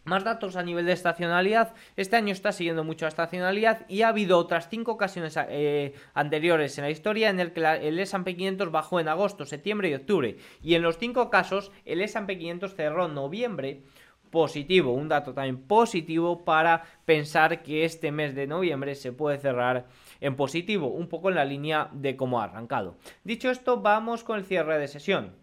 Más 0.03 0.23
datos 0.23 0.55
a 0.55 0.63
nivel 0.63 0.87
de 0.87 0.93
estacionalidad. 0.93 1.75
Este 1.95 2.15
año 2.15 2.33
está 2.33 2.51
siguiendo 2.51 2.83
mucho 2.83 3.05
la 3.05 3.09
estacionalidad 3.09 3.85
y 3.87 4.01
ha 4.01 4.07
habido 4.07 4.39
otras 4.39 4.67
cinco 4.67 4.93
ocasiones 4.93 5.37
eh, 5.49 5.93
anteriores 6.15 6.77
en 6.77 6.85
la 6.85 6.89
historia 6.89 7.29
en 7.29 7.39
el 7.39 7.53
que 7.53 7.61
el 7.61 7.99
S&P 7.99 8.35
500 8.35 8.71
bajó 8.71 8.99
en 8.99 9.07
agosto, 9.07 9.45
septiembre 9.45 9.89
y 9.89 9.93
octubre. 9.93 10.37
Y 10.63 10.73
en 10.73 10.81
los 10.81 10.97
cinco 10.97 11.29
casos 11.29 11.71
el 11.85 12.01
S&P 12.01 12.37
500 12.37 12.73
cerró 12.73 13.07
noviembre 13.07 13.83
positivo, 14.31 14.93
un 14.93 15.09
dato 15.09 15.33
también 15.33 15.61
positivo 15.67 16.43
para 16.43 16.83
pensar 17.05 17.61
que 17.61 17.85
este 17.85 18.11
mes 18.11 18.33
de 18.33 18.47
noviembre 18.47 18.95
se 18.95 19.11
puede 19.11 19.37
cerrar 19.37 19.85
en 20.19 20.35
positivo, 20.35 20.87
un 20.87 21.07
poco 21.07 21.29
en 21.29 21.35
la 21.35 21.45
línea 21.45 21.89
de 21.91 22.15
cómo 22.15 22.41
ha 22.41 22.45
arrancado. 22.45 22.95
Dicho 23.23 23.51
esto, 23.51 23.81
vamos 23.81 24.23
con 24.23 24.39
el 24.39 24.45
cierre 24.45 24.79
de 24.79 24.87
sesión. 24.87 25.40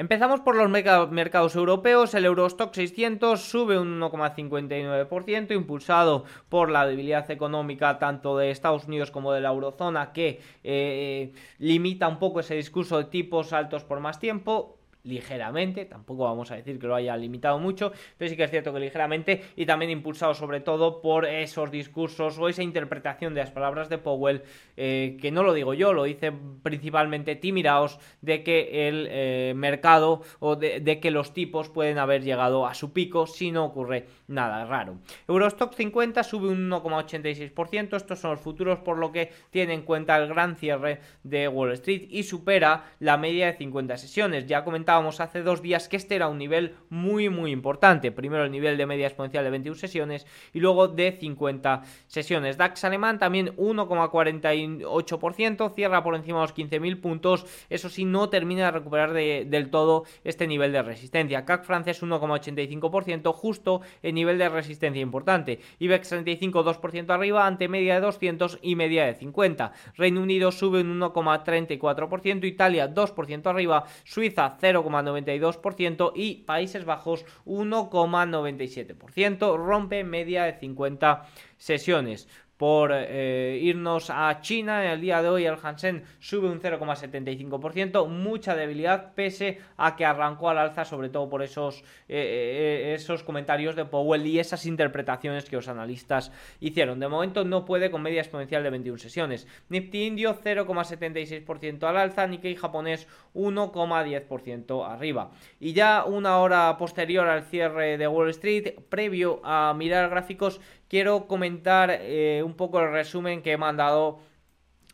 Empezamos 0.00 0.38
por 0.38 0.54
los 0.54 0.70
mercados 0.70 1.56
europeos. 1.56 2.14
El 2.14 2.24
Eurostock 2.24 2.72
600 2.72 3.40
sube 3.40 3.80
un 3.80 4.00
1,59%, 4.00 5.52
impulsado 5.56 6.22
por 6.48 6.70
la 6.70 6.86
debilidad 6.86 7.28
económica 7.32 7.98
tanto 7.98 8.38
de 8.38 8.52
Estados 8.52 8.84
Unidos 8.84 9.10
como 9.10 9.32
de 9.32 9.40
la 9.40 9.48
eurozona, 9.48 10.12
que 10.12 10.40
eh, 10.62 11.32
limita 11.58 12.06
un 12.06 12.20
poco 12.20 12.38
ese 12.38 12.54
discurso 12.54 12.96
de 12.98 13.06
tipos 13.06 13.52
altos 13.52 13.82
por 13.82 13.98
más 13.98 14.20
tiempo 14.20 14.77
ligeramente, 15.08 15.84
tampoco 15.84 16.24
vamos 16.24 16.50
a 16.50 16.56
decir 16.56 16.78
que 16.78 16.86
lo 16.86 16.94
haya 16.94 17.16
limitado 17.16 17.58
mucho, 17.58 17.92
pero 18.16 18.28
sí 18.30 18.36
que 18.36 18.44
es 18.44 18.50
cierto 18.50 18.72
que 18.72 18.80
ligeramente 18.80 19.42
y 19.56 19.66
también 19.66 19.90
impulsado 19.90 20.34
sobre 20.34 20.60
todo 20.60 21.00
por 21.00 21.26
esos 21.26 21.70
discursos 21.70 22.38
o 22.38 22.48
esa 22.48 22.62
interpretación 22.62 23.34
de 23.34 23.40
las 23.40 23.50
palabras 23.50 23.88
de 23.88 23.98
Powell, 23.98 24.42
eh, 24.76 25.16
que 25.20 25.30
no 25.30 25.42
lo 25.42 25.52
digo 25.52 25.74
yo, 25.74 25.92
lo 25.92 26.04
dice 26.04 26.32
principalmente 26.62 27.36
Tim 27.36 27.58
de 27.58 28.44
que 28.44 28.88
el 28.88 29.08
eh, 29.10 29.52
mercado 29.56 30.22
o 30.38 30.54
de, 30.54 30.80
de, 30.80 31.00
que 31.00 31.10
los 31.10 31.34
tipos 31.34 31.68
pueden 31.68 31.98
haber 31.98 32.22
llegado 32.22 32.66
a 32.66 32.74
su 32.74 32.92
pico 32.92 33.26
si 33.26 33.50
no 33.50 33.64
ocurre 33.64 34.06
nada 34.28 34.64
raro. 34.64 34.98
Eurostock 35.26 35.74
50 35.74 36.22
sube 36.22 36.48
un 36.48 36.70
1,86%, 36.70 37.96
estos 37.96 38.20
son 38.20 38.32
los 38.32 38.40
futuros 38.40 38.78
por 38.78 38.98
lo 38.98 39.10
que 39.10 39.32
tiene 39.50 39.74
en 39.74 39.82
cuenta 39.82 40.16
el 40.16 40.28
gran 40.28 40.56
cierre 40.56 41.00
de 41.24 41.48
Wall 41.48 41.72
Street 41.72 42.06
y 42.10 42.22
supera 42.22 42.84
la 43.00 43.16
media 43.16 43.46
de 43.46 43.54
50 43.54 43.96
sesiones, 43.96 44.46
ya 44.46 44.62
comentábamos 44.98 45.20
hace 45.20 45.42
dos 45.42 45.62
días 45.62 45.88
que 45.88 45.96
este 45.96 46.16
era 46.16 46.26
un 46.26 46.38
nivel 46.38 46.74
muy 46.88 47.28
muy 47.28 47.52
importante. 47.52 48.10
Primero 48.10 48.44
el 48.44 48.50
nivel 48.50 48.76
de 48.76 48.84
media 48.84 49.06
exponencial 49.06 49.44
de 49.44 49.50
21 49.50 49.78
sesiones 49.78 50.26
y 50.52 50.58
luego 50.58 50.88
de 50.88 51.12
50 51.12 51.82
sesiones. 52.08 52.56
DAX 52.56 52.82
alemán 52.82 53.20
también 53.20 53.54
1,48%, 53.56 55.72
cierra 55.74 56.02
por 56.02 56.16
encima 56.16 56.40
de 56.40 56.42
los 56.42 56.56
15.000 56.56 57.00
puntos. 57.00 57.46
Eso 57.70 57.88
sí, 57.88 58.04
no 58.04 58.28
termina 58.28 58.64
de 58.64 58.72
recuperar 58.72 59.12
del 59.12 59.70
todo 59.70 60.02
este 60.24 60.48
nivel 60.48 60.72
de 60.72 60.82
resistencia. 60.82 61.44
CAC 61.44 61.64
francés 61.64 62.02
1,85%, 62.02 63.32
justo 63.32 63.82
el 64.02 64.14
nivel 64.14 64.38
de 64.38 64.48
resistencia 64.48 65.00
importante. 65.00 65.60
IBEX 65.78 66.08
35 66.08 66.64
2% 66.64 67.10
arriba 67.10 67.46
ante 67.46 67.68
media 67.68 67.94
de 67.94 68.00
200 68.00 68.58
y 68.62 68.74
media 68.74 69.06
de 69.06 69.14
50. 69.14 69.70
Reino 69.96 70.22
Unido 70.22 70.50
sube 70.50 70.80
un 70.80 70.98
1,34%, 70.98 72.44
Italia 72.44 72.92
2% 72.92 73.46
arriba, 73.46 73.84
Suiza 74.04 74.56
0, 74.60 74.87
0,92% 74.88 76.12
y 76.14 76.44
Países 76.44 76.84
Bajos 76.84 77.24
1,97%. 77.46 79.56
Rompe 79.56 80.04
media 80.04 80.44
de 80.44 80.58
50 80.58 81.26
sesiones. 81.56 82.28
Por 82.58 82.90
eh, 82.92 83.58
irnos 83.62 84.10
a 84.10 84.40
China. 84.42 84.84
En 84.84 84.90
el 84.90 85.00
día 85.00 85.22
de 85.22 85.28
hoy 85.28 85.46
el 85.46 85.56
Hansen 85.62 86.02
sube 86.18 86.50
un 86.50 86.60
0,75%, 86.60 88.06
mucha 88.08 88.54
debilidad 88.54 89.14
pese 89.14 89.60
a 89.76 89.96
que 89.96 90.04
arrancó 90.04 90.50
al 90.50 90.58
alza, 90.58 90.84
sobre 90.84 91.08
todo 91.08 91.30
por 91.30 91.42
esos, 91.42 91.84
eh, 92.08 92.94
esos 92.98 93.22
comentarios 93.22 93.76
de 93.76 93.84
Powell 93.84 94.26
y 94.26 94.40
esas 94.40 94.66
interpretaciones 94.66 95.48
que 95.48 95.56
los 95.56 95.68
analistas 95.68 96.32
hicieron. 96.60 96.98
De 96.98 97.08
momento 97.08 97.44
no 97.44 97.64
puede 97.64 97.90
con 97.90 98.02
media 98.02 98.20
exponencial 98.20 98.62
de 98.62 98.70
21 98.70 98.98
sesiones. 98.98 99.46
Nifty 99.68 100.06
indio 100.06 100.34
0,76% 100.34 101.84
al 101.84 101.96
alza, 101.96 102.26
Nikkei 102.26 102.56
japonés 102.56 103.06
1,10% 103.34 104.84
arriba. 104.84 105.30
Y 105.60 105.72
ya 105.74 106.04
una 106.04 106.38
hora 106.38 106.76
posterior 106.76 107.28
al 107.28 107.44
cierre 107.44 107.96
de 107.98 108.08
Wall 108.08 108.30
Street, 108.30 108.80
previo 108.88 109.40
a 109.44 109.72
mirar 109.76 110.10
gráficos, 110.10 110.60
quiero 110.88 111.26
comentar 111.26 111.90
eh, 111.92 112.42
un 112.48 112.54
poco 112.54 112.80
el 112.80 112.90
resumen 112.90 113.42
que 113.42 113.52
he 113.52 113.56
mandado 113.56 114.20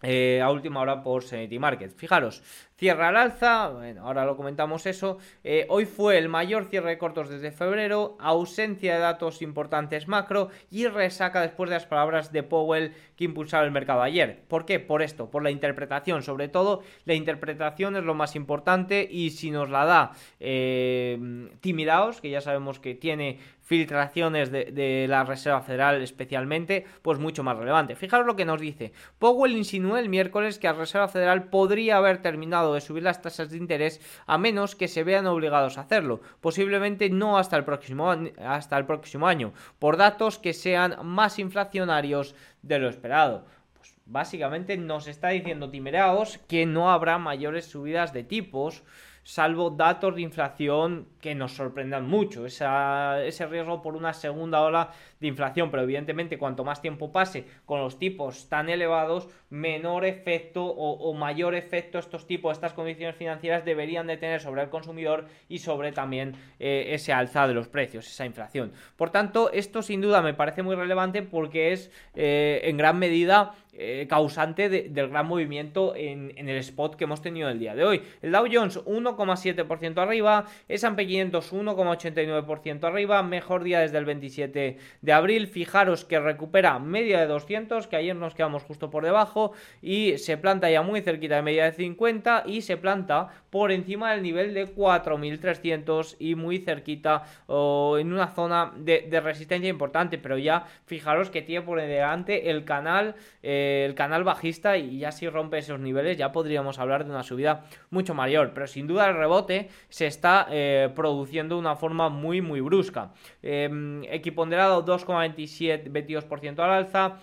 eh, 0.03 0.43
a 0.43 0.51
última 0.51 0.81
hora 0.81 1.03
por 1.03 1.23
Sanity 1.23 1.59
Market. 1.59 1.97
Fijaros, 1.97 2.43
Cierra 2.77 3.11
al 3.11 3.17
alza, 3.17 3.69
bueno, 3.69 4.05
ahora 4.05 4.25
lo 4.25 4.37
comentamos 4.37 4.85
eso. 4.87 5.19
Eh, 5.45 5.65
hoy 5.69 5.87
fue 5.87 6.19
el 6.19 6.29
mayor 6.29 6.65
cierre 6.65 6.91
de 6.91 6.99
cortos 6.99 7.29
desde 7.29 7.53
febrero, 7.53 8.17
ausencia 8.19 8.95
de 8.95 9.01
datos 9.01 9.43
importantes 9.43 10.09
macro 10.09 10.49
y 10.73 10.89
resaca 10.89 11.41
después 11.41 11.71
de 11.71 11.77
las 11.77 11.87
palabras 11.87 12.33
de 12.33 12.43
Powell 12.43 12.93
que 13.15 13.25
impulsaron 13.25 13.67
el 13.67 13.73
mercado 13.73 14.03
ayer. 14.03 14.43
¿Por 14.49 14.67
qué? 14.67 14.81
Por 14.81 15.03
esto, 15.03 15.31
por 15.31 15.45
la 15.45 15.53
interpretación. 15.53 16.25
Sobre 16.25 16.49
todo, 16.49 16.83
la 17.05 17.15
interpretación 17.15 17.95
es 17.95 18.03
lo 18.03 18.15
más 18.15 18.35
importante 18.35 19.07
y 19.09 19.31
si 19.31 19.53
nos 19.53 19.71
la 19.71 19.85
da 19.85 20.13
eh, 20.41 21.49
Timidaos, 21.61 22.21
que 22.21 22.31
ya 22.31 22.41
sabemos 22.41 22.81
que 22.81 22.97
tiene 22.97 23.39
filtraciones 23.61 24.51
de, 24.51 24.67
de, 24.67 25.07
la 25.09 25.25
Reserva 25.25 25.63
Federal 25.63 26.03
especialmente, 26.03 26.85
pues 27.01 27.19
mucho 27.19 27.43
más 27.43 27.57
relevante. 27.57 27.95
Fijaros 27.95 28.27
lo 28.27 28.37
que 28.37 28.45
nos 28.45 28.61
dice. 28.61 28.93
Powell 29.19 29.57
insinuó 29.57 29.97
el 29.97 30.11
miércoles 30.11 30.59
que 30.59 30.67
la 30.67 30.75
Reserva 30.75 31.09
Federal 31.09 31.45
podría 31.45 31.97
haber 31.97 32.19
terminado 32.21 32.74
de 32.75 32.81
subir 32.81 33.03
las 33.03 33.23
tasas 33.23 33.51
de 33.51 33.57
interés 33.57 34.01
a 34.27 34.39
menos 34.39 34.75
que 34.75 34.89
se 34.89 35.05
vean 35.05 35.27
obligados 35.27 35.79
a 35.79 35.83
hacerlo, 35.83 36.21
posiblemente 36.41 37.11
no 37.11 37.39
hasta 37.39 37.57
el 37.57 37.65
próximo, 37.65 38.15
hasta 38.45 38.77
el 38.77 38.87
próximo 38.87 39.27
año, 39.27 39.53
por 39.79 39.97
datos 39.97 40.39
que 40.39 40.53
sean 40.53 40.97
más 41.03 41.39
inflacionarios 41.39 42.35
de 42.63 42.79
lo 42.79 42.89
esperado 42.89 43.45
pues 43.75 43.95
básicamente 44.07 44.79
nos 44.79 45.07
está 45.07 45.29
diciendo 45.29 45.71
Timeraos 45.71 46.39
que 46.49 46.65
no 46.65 46.91
habrá 46.91 47.19
mayores 47.19 47.67
subidas 47.67 48.15
de 48.15 48.25
tipos 48.25 48.83
salvo 49.25 49.71
datos 49.71 50.15
de 50.15 50.21
inflación 50.21 51.09
que 51.21 51.35
nos 51.35 51.53
sorprendan 51.57 52.07
mucho. 52.07 52.47
ese 52.47 53.47
riesgo 53.47 53.83
por 53.83 53.97
una 53.97 54.13
segunda 54.13 54.61
ola 54.61 54.93
de 55.25 55.29
inflación, 55.29 55.71
pero 55.71 55.83
evidentemente 55.83 56.37
cuanto 56.37 56.65
más 56.65 56.83
tiempo 56.83 57.11
pase 57.11 57.47
con 57.65 57.81
los 57.81 57.99
tipos 57.99 58.51
tan 58.51 58.69
elevados, 58.69 59.27
menor 59.49 60.05
efecto 60.05 60.67
o, 60.67 61.15
mayor 61.15 61.55
efecto 61.55 61.99
estos 61.99 62.27
tipos, 62.27 62.53
estas 62.53 62.75
condiciones 62.75 63.17
financieras 63.17 63.65
deberían 63.65 64.07
de 64.07 64.19
tener 64.19 64.41
sobre 64.41 64.63
el 64.63 64.69
consumidor 64.69 65.27
y 65.49 65.61
sobre 65.61 65.93
también 65.93 66.35
eh, 66.59 66.89
ese 66.91 67.13
alza 67.15 67.49
de 67.49 67.55
los 67.55 67.69
precios, 67.69 68.07
esa 68.07 68.27
inflación. 68.27 68.73
Por 68.97 69.11
tanto, 69.11 69.51
esto 69.51 69.81
sin 69.81 70.03
duda 70.03 70.21
me 70.21 70.35
parece 70.35 70.63
muy 70.63 70.77
relevante 70.77 71.23
porque 71.23 71.73
es 71.73 71.91
eh, 72.15 72.61
en 72.65 72.77
gran 72.77 72.99
medida 72.99 73.55
eh, 73.77 74.07
causante 74.09 74.69
del 74.69 75.09
gran 75.09 75.27
movimiento 75.27 75.97
en, 75.97 76.33
el 76.37 76.57
spot 76.59 76.95
que 76.95 77.05
hemos 77.05 77.21
tenido 77.21 77.49
el 77.49 77.59
día 77.59 77.75
de 77.75 77.85
hoy. 77.85 78.03
El 78.23 78.31
Dow 78.31 78.47
Jones 78.51 78.79
1,7% 78.85 79.99
arriba, 79.99 80.45
S&P 80.69 81.07
500 81.07 81.53
1,89% 81.53 82.85
arriba, 82.85 83.21
mejor 83.25 83.65
día 83.65 83.81
desde 83.81 83.99
el 83.99 84.05
27 84.05 84.79
de 85.03 85.13
abril. 85.15 85.47
Fijaros 85.47 86.05
que 86.05 86.21
recupera 86.21 86.79
media 86.79 87.21
de 87.21 87.27
200, 87.27 87.87
que 87.87 87.97
ayer 87.97 88.15
nos 88.15 88.35
quedamos 88.35 88.63
justo 88.63 88.91
por 88.91 89.05
debajo 89.05 89.53
y 89.81 90.19
se 90.19 90.37
planta 90.37 90.71
ya 90.71 90.83
muy 90.83 91.01
cerquita 91.01 91.37
de 91.37 91.43
media 91.43 91.65
de 91.65 91.73
50 91.73 92.45
y 92.47 92.63
se 92.63 92.77
planta 92.77 93.29
por 93.51 93.73
encima 93.73 94.13
del 94.13 94.23
nivel 94.23 94.55
de 94.55 94.75
4.300 94.75 96.17
y 96.19 96.35
muy 96.35 96.59
cerquita 96.59 97.23
o 97.47 97.99
en 97.99 98.13
una 98.13 98.29
zona 98.29 98.73
de, 98.77 99.21
resistencia 99.23 99.71
importante, 99.71 100.19
pero 100.19 100.37
ya 100.39 100.67
fijaros 100.87 101.31
que 101.31 101.43
tiene 101.43 101.65
por 101.65 101.81
delante 101.81 102.51
el 102.51 102.65
canal 102.65 103.15
eh, 103.43 103.85
el 103.87 103.95
canal 103.95 104.25
bajista 104.25 104.77
y 104.77 104.99
ya 104.99 105.13
si 105.13 105.29
rompe 105.29 105.59
esos 105.59 105.79
niveles 105.81 106.19
ya 106.19 106.33
podríamos 106.33 106.79
hablar 106.79 107.05
de 107.05 107.11
una 107.11 107.23
subida 107.23 107.65
mucho 107.91 108.15
mayor. 108.15 108.53
Pero 108.55 108.67
sin 108.67 108.87
duda 108.87 109.09
el 109.09 109.17
rebote 109.17 109.69
se 109.89 110.07
está 110.07 110.47
eh, 110.51 110.91
produciendo 110.95 111.55
de 111.55 111.61
una 111.61 111.77
forma 111.77 112.09
muy 112.09 112.41
muy 112.41 112.61
brusca. 112.61 113.13
Eh, 113.43 114.03
equiponderado 114.11 114.85
2,27 114.85 115.04
22% 115.13 116.59
al 116.61 116.71
alza. 116.71 117.19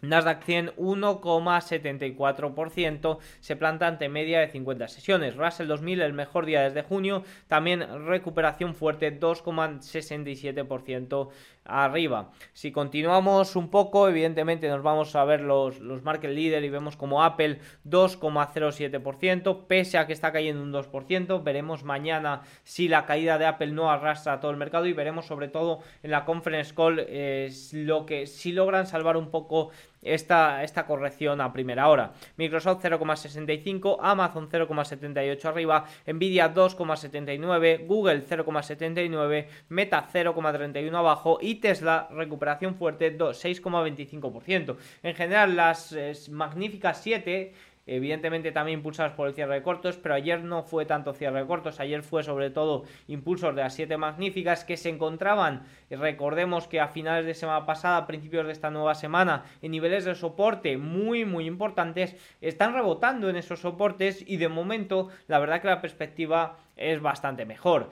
Nasdaq 0.00 0.44
100 0.44 0.76
1,74%, 0.76 3.18
se 3.40 3.56
planta 3.56 3.88
ante 3.88 4.08
media 4.08 4.38
de 4.40 4.48
50 4.48 4.88
sesiones. 4.88 5.36
Russell 5.36 5.66
2000 5.66 6.02
el 6.02 6.12
mejor 6.12 6.46
día 6.46 6.62
desde 6.62 6.82
junio, 6.82 7.24
también 7.48 7.84
recuperación 8.06 8.76
fuerte 8.76 9.18
2,67% 9.18 11.30
arriba. 11.68 12.30
Si 12.52 12.72
continuamos 12.72 13.54
un 13.54 13.70
poco, 13.70 14.08
evidentemente 14.08 14.68
nos 14.68 14.82
vamos 14.82 15.14
a 15.14 15.24
ver 15.24 15.40
los, 15.42 15.78
los 15.80 16.02
market 16.02 16.30
leader 16.30 16.64
y 16.64 16.70
vemos 16.70 16.96
como 16.96 17.22
Apple 17.22 17.60
2,07%, 17.86 19.66
pese 19.66 19.98
a 19.98 20.06
que 20.06 20.12
está 20.12 20.32
cayendo 20.32 20.62
un 20.62 20.72
2%, 20.72 21.42
veremos 21.44 21.84
mañana 21.84 22.42
si 22.64 22.88
la 22.88 23.06
caída 23.06 23.38
de 23.38 23.46
Apple 23.46 23.72
no 23.72 23.90
arrastra 23.90 24.34
a 24.34 24.40
todo 24.40 24.50
el 24.50 24.56
mercado 24.56 24.86
y 24.86 24.92
veremos 24.92 25.26
sobre 25.26 25.48
todo 25.48 25.80
en 26.02 26.10
la 26.10 26.24
conference 26.24 26.74
call 26.74 27.04
eh, 27.06 27.50
lo 27.72 28.06
que 28.06 28.26
si 28.26 28.52
logran 28.52 28.86
salvar 28.86 29.16
un 29.16 29.30
poco 29.30 29.70
esta, 30.02 30.62
esta 30.62 30.86
corrección 30.86 31.40
a 31.40 31.52
primera 31.52 31.88
hora. 31.88 32.12
Microsoft 32.36 32.84
0,65, 32.84 33.98
Amazon 34.00 34.48
0,78 34.48 35.44
arriba, 35.44 35.84
Nvidia 36.06 36.52
2,79, 36.54 37.86
Google 37.86 38.24
0,79, 38.24 39.46
Meta 39.68 40.08
0,31 40.12 40.94
abajo 40.96 41.38
y 41.40 41.56
Tesla 41.56 42.08
recuperación 42.10 42.74
fuerte 42.74 43.16
6,25%. 43.16 44.76
En 45.02 45.14
general 45.14 45.56
las 45.56 45.92
eh, 45.92 46.12
magníficas 46.30 47.00
7 47.02 47.52
evidentemente 47.88 48.52
también 48.52 48.78
impulsados 48.78 49.14
por 49.14 49.28
el 49.28 49.34
cierre 49.34 49.54
de 49.54 49.62
cortos, 49.62 49.96
pero 49.96 50.14
ayer 50.14 50.42
no 50.42 50.62
fue 50.62 50.86
tanto 50.86 51.12
cierre 51.14 51.40
de 51.40 51.46
cortos, 51.46 51.80
ayer 51.80 52.02
fue 52.02 52.22
sobre 52.22 52.50
todo 52.50 52.84
impulsos 53.06 53.54
de 53.54 53.62
las 53.62 53.74
siete 53.74 53.96
magníficas 53.96 54.64
que 54.64 54.76
se 54.76 54.90
encontraban, 54.90 55.64
recordemos 55.90 56.68
que 56.68 56.80
a 56.80 56.88
finales 56.88 57.26
de 57.26 57.34
semana 57.34 57.66
pasada, 57.66 58.06
principios 58.06 58.46
de 58.46 58.52
esta 58.52 58.70
nueva 58.70 58.94
semana, 58.94 59.44
en 59.62 59.72
niveles 59.72 60.04
de 60.04 60.14
soporte 60.14 60.76
muy 60.76 61.24
muy 61.24 61.46
importantes, 61.46 62.16
están 62.40 62.74
rebotando 62.74 63.28
en 63.28 63.36
esos 63.36 63.60
soportes 63.60 64.22
y 64.26 64.36
de 64.36 64.48
momento 64.48 65.08
la 65.26 65.38
verdad 65.38 65.60
que 65.60 65.68
la 65.68 65.80
perspectiva 65.80 66.58
es 66.76 67.00
bastante 67.00 67.44
mejor. 67.44 67.90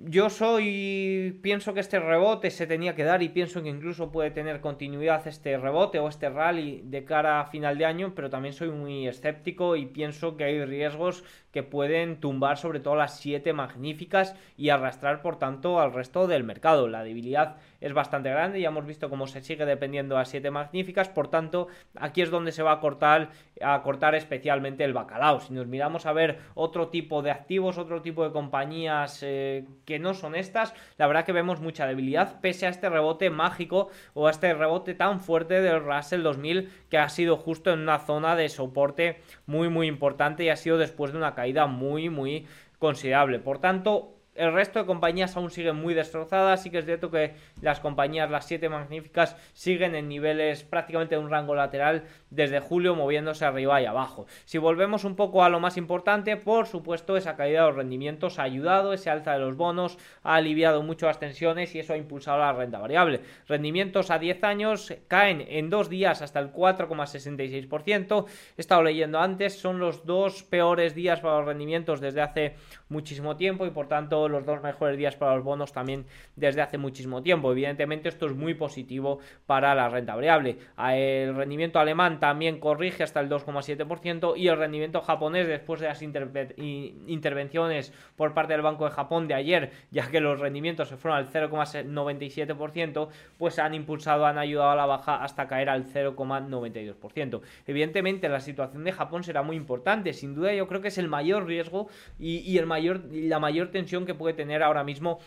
Yo 0.00 0.30
soy, 0.30 1.40
pienso 1.42 1.74
que 1.74 1.80
este 1.80 1.98
rebote 1.98 2.52
se 2.52 2.68
tenía 2.68 2.94
que 2.94 3.02
dar 3.02 3.20
y 3.24 3.30
pienso 3.30 3.64
que 3.64 3.68
incluso 3.68 4.12
puede 4.12 4.30
tener 4.30 4.60
continuidad 4.60 5.26
este 5.26 5.58
rebote 5.58 5.98
o 5.98 6.08
este 6.08 6.28
rally 6.28 6.82
de 6.84 7.04
cara 7.04 7.40
a 7.40 7.46
final 7.46 7.78
de 7.78 7.84
año, 7.84 8.12
pero 8.14 8.30
también 8.30 8.54
soy 8.54 8.70
muy 8.70 9.08
escéptico 9.08 9.74
y 9.74 9.86
pienso 9.86 10.36
que 10.36 10.44
hay 10.44 10.64
riesgos 10.64 11.24
que 11.50 11.64
pueden 11.64 12.20
tumbar 12.20 12.58
sobre 12.58 12.78
todo 12.78 12.94
las 12.94 13.18
siete 13.18 13.52
magníficas 13.52 14.36
y 14.56 14.68
arrastrar 14.68 15.20
por 15.20 15.36
tanto 15.36 15.80
al 15.80 15.92
resto 15.92 16.28
del 16.28 16.44
mercado. 16.44 16.86
La 16.86 17.02
debilidad 17.02 17.56
es 17.80 17.92
bastante 17.92 18.30
grande, 18.30 18.60
ya 18.60 18.68
hemos 18.68 18.86
visto 18.86 19.08
cómo 19.08 19.26
se 19.26 19.40
sigue 19.40 19.64
dependiendo 19.64 20.18
a 20.18 20.24
siete 20.24 20.50
magníficas, 20.50 21.08
por 21.08 21.28
tanto 21.28 21.68
aquí 21.96 22.22
es 22.22 22.30
donde 22.30 22.52
se 22.52 22.62
va 22.62 22.72
a 22.72 22.80
cortar, 22.80 23.30
a 23.62 23.82
cortar 23.82 24.14
especialmente 24.14 24.84
el 24.84 24.92
bacalao. 24.92 25.40
Si 25.40 25.52
nos 25.52 25.66
miramos 25.66 26.06
a 26.06 26.12
ver 26.12 26.40
otro 26.54 26.88
tipo 26.88 27.22
de 27.22 27.30
activos, 27.30 27.78
otro 27.78 28.02
tipo 28.02 28.24
de 28.24 28.32
compañías 28.32 29.20
eh, 29.22 29.64
que 29.84 29.98
no 29.98 30.14
son 30.14 30.34
estas, 30.34 30.74
la 30.96 31.06
verdad 31.06 31.24
que 31.24 31.32
vemos 31.32 31.60
mucha 31.60 31.86
debilidad 31.86 32.40
pese 32.40 32.66
a 32.66 32.70
este 32.70 32.88
rebote 32.88 33.30
mágico 33.30 33.90
o 34.14 34.26
a 34.26 34.30
este 34.30 34.52
rebote 34.54 34.94
tan 34.94 35.20
fuerte 35.20 35.60
del 35.60 35.84
Russell 35.84 36.22
2000 36.22 36.70
que 36.90 36.98
ha 36.98 37.08
sido 37.08 37.36
justo 37.36 37.72
en 37.72 37.80
una 37.80 37.98
zona 37.98 38.34
de 38.34 38.48
soporte 38.48 39.20
muy 39.46 39.68
muy 39.68 39.86
importante 39.86 40.44
y 40.44 40.48
ha 40.48 40.56
sido 40.56 40.78
después 40.78 41.12
de 41.12 41.18
una 41.18 41.34
caída 41.34 41.66
muy 41.66 42.10
muy 42.10 42.46
considerable. 42.78 43.38
Por 43.38 43.58
tanto, 43.58 44.17
el 44.38 44.52
resto 44.52 44.78
de 44.78 44.86
compañías 44.86 45.36
aún 45.36 45.50
siguen 45.50 45.76
muy 45.76 45.94
destrozadas. 45.94 46.62
Sí 46.62 46.70
que 46.70 46.78
es 46.78 46.84
cierto 46.84 47.10
que 47.10 47.34
las 47.60 47.80
compañías, 47.80 48.30
las 48.30 48.46
siete 48.46 48.68
magníficas, 48.68 49.36
siguen 49.52 49.94
en 49.94 50.08
niveles 50.08 50.62
prácticamente 50.62 51.16
de 51.16 51.20
un 51.20 51.30
rango 51.30 51.54
lateral 51.54 52.04
desde 52.30 52.60
julio, 52.60 52.94
moviéndose 52.94 53.44
arriba 53.44 53.82
y 53.82 53.86
abajo. 53.86 54.26
Si 54.44 54.58
volvemos 54.58 55.04
un 55.04 55.16
poco 55.16 55.44
a 55.44 55.48
lo 55.48 55.60
más 55.60 55.76
importante, 55.76 56.36
por 56.36 56.66
supuesto, 56.66 57.16
esa 57.16 57.36
caída 57.36 57.62
de 57.62 57.66
los 57.68 57.76
rendimientos 57.76 58.38
ha 58.38 58.44
ayudado, 58.44 58.92
ese 58.92 59.10
alza 59.10 59.32
de 59.32 59.40
los 59.40 59.56
bonos 59.56 59.98
ha 60.22 60.36
aliviado 60.36 60.82
mucho 60.82 61.06
las 61.06 61.18
tensiones 61.18 61.74
y 61.74 61.80
eso 61.80 61.92
ha 61.92 61.96
impulsado 61.96 62.38
la 62.38 62.52
renta 62.52 62.78
variable. 62.78 63.20
Rendimientos 63.48 64.10
a 64.10 64.18
10 64.18 64.44
años 64.44 64.94
caen 65.08 65.44
en 65.48 65.68
dos 65.70 65.88
días 65.88 66.22
hasta 66.22 66.38
el 66.38 66.52
4,66%. 66.52 68.26
He 68.56 68.60
estado 68.60 68.82
leyendo 68.82 69.18
antes, 69.18 69.58
son 69.58 69.80
los 69.80 70.06
dos 70.06 70.44
peores 70.44 70.94
días 70.94 71.20
para 71.20 71.38
los 71.38 71.46
rendimientos 71.46 72.00
desde 72.00 72.20
hace 72.20 72.54
muchísimo 72.88 73.36
tiempo 73.36 73.66
y 73.66 73.70
por 73.70 73.88
tanto 73.88 74.27
los 74.28 74.44
dos 74.44 74.62
mejores 74.62 74.96
días 74.96 75.16
para 75.16 75.34
los 75.36 75.44
bonos 75.44 75.72
también 75.72 76.06
desde 76.36 76.62
hace 76.62 76.78
muchísimo 76.78 77.22
tiempo. 77.22 77.52
Evidentemente 77.52 78.08
esto 78.08 78.26
es 78.26 78.34
muy 78.34 78.54
positivo 78.54 79.18
para 79.46 79.74
la 79.74 79.88
renta 79.88 80.14
variable. 80.14 80.58
El 80.78 81.34
rendimiento 81.34 81.78
alemán 81.78 82.20
también 82.20 82.60
corrige 82.60 83.02
hasta 83.02 83.20
el 83.20 83.28
2,7% 83.28 84.34
y 84.36 84.48
el 84.48 84.56
rendimiento 84.56 85.00
japonés 85.00 85.46
después 85.46 85.80
de 85.80 85.88
las 85.88 86.02
intervenciones 86.02 87.92
por 88.16 88.34
parte 88.34 88.52
del 88.52 88.62
Banco 88.62 88.84
de 88.84 88.90
Japón 88.90 89.28
de 89.28 89.34
ayer, 89.34 89.70
ya 89.90 90.10
que 90.10 90.20
los 90.20 90.40
rendimientos 90.40 90.88
se 90.88 90.96
fueron 90.96 91.18
al 91.18 91.28
0,97%, 91.30 93.08
pues 93.38 93.58
han 93.58 93.74
impulsado, 93.74 94.26
han 94.26 94.38
ayudado 94.38 94.70
a 94.70 94.76
la 94.76 94.86
baja 94.86 95.22
hasta 95.22 95.48
caer 95.48 95.68
al 95.68 95.86
0,92%. 95.86 97.40
Evidentemente 97.66 98.28
la 98.28 98.40
situación 98.40 98.84
de 98.84 98.92
Japón 98.92 99.24
será 99.24 99.42
muy 99.42 99.56
importante, 99.56 100.12
sin 100.12 100.34
duda 100.34 100.52
yo 100.52 100.66
creo 100.66 100.80
que 100.80 100.88
es 100.88 100.98
el 100.98 101.08
mayor 101.08 101.46
riesgo 101.46 101.88
y, 102.18 102.58
el 102.58 102.66
mayor, 102.66 103.02
la 103.10 103.38
mayor 103.38 103.68
tensión 103.68 104.06
que 104.06 104.14
puede 104.18 104.34
tener 104.34 104.62
ahora 104.62 104.84
mismo 104.84 105.20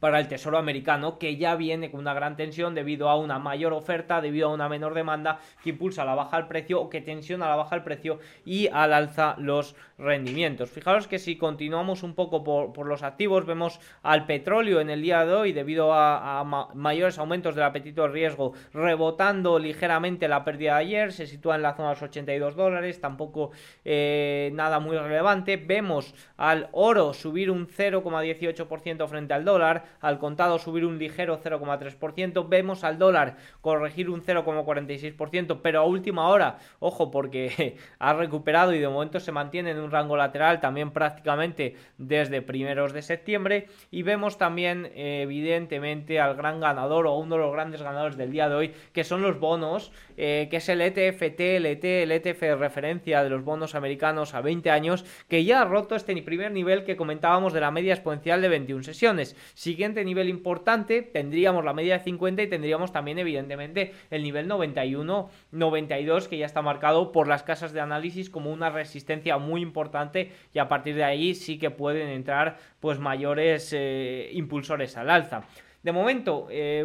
para 0.00 0.18
el 0.18 0.28
Tesoro 0.28 0.58
americano, 0.58 1.18
que 1.18 1.36
ya 1.36 1.54
viene 1.54 1.90
con 1.90 2.00
una 2.00 2.14
gran 2.14 2.36
tensión 2.36 2.74
debido 2.74 3.08
a 3.08 3.16
una 3.16 3.38
mayor 3.38 3.72
oferta, 3.72 4.20
debido 4.20 4.48
a 4.48 4.52
una 4.52 4.68
menor 4.68 4.94
demanda 4.94 5.38
que 5.62 5.70
impulsa 5.70 6.04
la 6.04 6.14
baja 6.14 6.38
el 6.38 6.46
precio 6.46 6.80
o 6.80 6.90
que 6.90 7.00
tensiona 7.00 7.46
a 7.46 7.50
la 7.50 7.56
baja 7.56 7.76
el 7.76 7.82
precio 7.82 8.18
y 8.44 8.68
al 8.68 8.92
alza 8.92 9.36
los 9.38 9.76
rendimientos. 9.98 10.70
Fijaros 10.70 11.06
que 11.06 11.18
si 11.18 11.36
continuamos 11.36 12.02
un 12.02 12.14
poco 12.14 12.42
por, 12.42 12.86
los 12.86 13.02
activos, 13.02 13.46
vemos 13.46 13.80
al 14.02 14.26
petróleo 14.26 14.80
en 14.80 14.90
el 14.90 15.02
día 15.02 15.24
de 15.24 15.32
hoy, 15.32 15.52
debido 15.52 15.92
a, 15.92 16.42
mayores 16.74 17.18
aumentos 17.18 17.54
del 17.54 17.64
apetito 17.64 18.02
de 18.02 18.08
riesgo, 18.08 18.52
rebotando 18.72 19.58
ligeramente 19.58 20.28
la 20.28 20.44
pérdida 20.44 20.74
de 20.74 20.80
ayer, 20.80 21.12
se 21.12 21.26
sitúa 21.26 21.56
en 21.56 21.62
la 21.62 21.74
zona 21.74 21.90
de 21.90 21.94
los 21.94 22.02
82 22.02 22.56
dólares, 22.56 23.00
tampoco 23.00 23.52
eh, 23.84 24.50
nada 24.54 24.80
muy 24.80 24.96
relevante. 24.96 25.56
Vemos 25.56 26.14
al 26.36 26.68
oro 26.72 27.12
subir 27.12 27.50
un 27.50 27.68
0,18% 27.68 29.08
frente 29.08 29.34
al 29.34 29.44
dólar, 29.44 29.81
al 30.00 30.18
contado 30.18 30.58
subir 30.58 30.84
un 30.84 30.98
ligero 30.98 31.40
0,3%, 31.42 32.48
vemos 32.48 32.84
al 32.84 32.98
dólar 32.98 33.36
corregir 33.60 34.10
un 34.10 34.22
0,46%, 34.22 35.60
pero 35.62 35.80
a 35.80 35.84
última 35.84 36.28
hora, 36.28 36.58
ojo, 36.78 37.10
porque 37.10 37.76
ha 37.98 38.12
recuperado 38.14 38.74
y 38.74 38.78
de 38.78 38.88
momento 38.88 39.20
se 39.20 39.32
mantiene 39.32 39.70
en 39.70 39.78
un 39.78 39.90
rango 39.90 40.16
lateral 40.16 40.60
también 40.60 40.90
prácticamente 40.90 41.76
desde 41.98 42.42
primeros 42.42 42.92
de 42.92 43.02
septiembre 43.02 43.68
y 43.90 44.02
vemos 44.02 44.38
también 44.38 44.90
evidentemente 44.94 46.20
al 46.20 46.36
gran 46.36 46.60
ganador 46.60 47.06
o 47.06 47.16
uno 47.16 47.36
de 47.36 47.42
los 47.42 47.52
grandes 47.52 47.82
ganadores 47.82 48.16
del 48.16 48.32
día 48.32 48.48
de 48.48 48.54
hoy 48.54 48.74
que 48.92 49.04
son 49.04 49.22
los 49.22 49.38
bonos, 49.38 49.92
eh, 50.16 50.48
que 50.50 50.58
es 50.58 50.68
el 50.68 50.80
ETFT, 50.80 51.40
el 51.40 51.66
ETF 51.66 52.42
e 52.42 52.46
de 52.46 52.56
referencia 52.56 53.22
de 53.22 53.30
los 53.30 53.44
bonos 53.44 53.74
americanos 53.74 54.34
a 54.34 54.40
20 54.40 54.70
años, 54.70 55.04
que 55.28 55.44
ya 55.44 55.62
ha 55.62 55.64
roto 55.64 55.94
este 55.94 56.14
primer 56.22 56.52
nivel 56.52 56.84
que 56.84 56.96
comentábamos 56.96 57.52
de 57.52 57.60
la 57.60 57.70
media 57.70 57.94
exponencial 57.94 58.42
de 58.42 58.48
21 58.48 58.82
sesiones. 58.82 59.36
Siguiente 59.72 60.04
nivel 60.04 60.28
importante, 60.28 61.00
tendríamos 61.00 61.64
la 61.64 61.72
media 61.72 61.96
de 61.96 62.04
50 62.04 62.42
y 62.42 62.46
tendríamos 62.46 62.92
también 62.92 63.18
evidentemente 63.18 63.94
el 64.10 64.22
nivel 64.22 64.46
91, 64.46 65.30
92 65.50 66.28
que 66.28 66.36
ya 66.36 66.44
está 66.44 66.60
marcado 66.60 67.10
por 67.10 67.26
las 67.26 67.42
casas 67.42 67.72
de 67.72 67.80
análisis 67.80 68.28
como 68.28 68.52
una 68.52 68.68
resistencia 68.68 69.38
muy 69.38 69.62
importante 69.62 70.30
y 70.52 70.58
a 70.58 70.68
partir 70.68 70.94
de 70.94 71.04
ahí 71.04 71.34
sí 71.34 71.58
que 71.58 71.70
pueden 71.70 72.10
entrar 72.10 72.58
pues 72.80 72.98
mayores 72.98 73.72
eh, 73.74 74.28
impulsores 74.34 74.98
al 74.98 75.08
alza. 75.08 75.44
De 75.82 75.92
momento, 75.92 76.48
eh, 76.50 76.84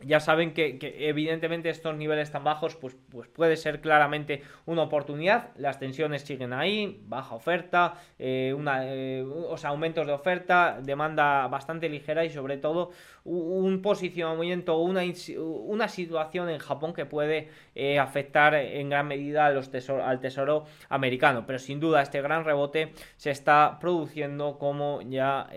ya 0.00 0.20
saben 0.20 0.54
que, 0.54 0.78
evidentemente 0.98 1.70
estos 1.70 1.96
niveles 1.96 2.30
tan 2.30 2.44
bajos 2.44 2.76
pues, 2.76 2.96
pues 3.10 3.28
puede 3.28 3.56
ser 3.56 3.80
claramente 3.80 4.42
una 4.66 4.82
oportunidad. 4.82 5.50
Las 5.56 5.78
tensiones 5.78 6.22
siguen 6.22 6.52
ahí, 6.52 7.00
baja 7.06 7.34
oferta, 7.34 7.94
eh, 8.18 8.54
una, 8.56 8.82
eh, 8.84 9.26
aumentos 9.64 10.06
de 10.06 10.12
oferta, 10.12 10.78
demanda 10.82 11.48
bastante 11.48 11.88
ligera 11.88 12.24
y 12.24 12.30
sobre 12.30 12.58
todo 12.58 12.90
un 13.24 13.82
posicionamiento, 13.82 14.78
una, 14.78 15.02
una 15.36 15.88
situación 15.88 16.48
en 16.48 16.58
Japón 16.58 16.94
que 16.94 17.04
puede 17.04 17.50
eh, 17.74 17.98
afectar 17.98 18.54
en 18.54 18.88
gran 18.88 19.06
medida 19.06 19.46
a 19.46 19.50
los 19.50 19.70
al 19.90 20.20
tesoro 20.20 20.64
americano. 20.88 21.44
Pero 21.46 21.58
sin 21.58 21.80
duda 21.80 22.02
este 22.02 22.22
gran 22.22 22.44
rebote 22.44 22.92
se 23.16 23.30
está 23.30 23.78
produciendo 23.80 24.58
como 24.58 25.02
ya 25.02 25.48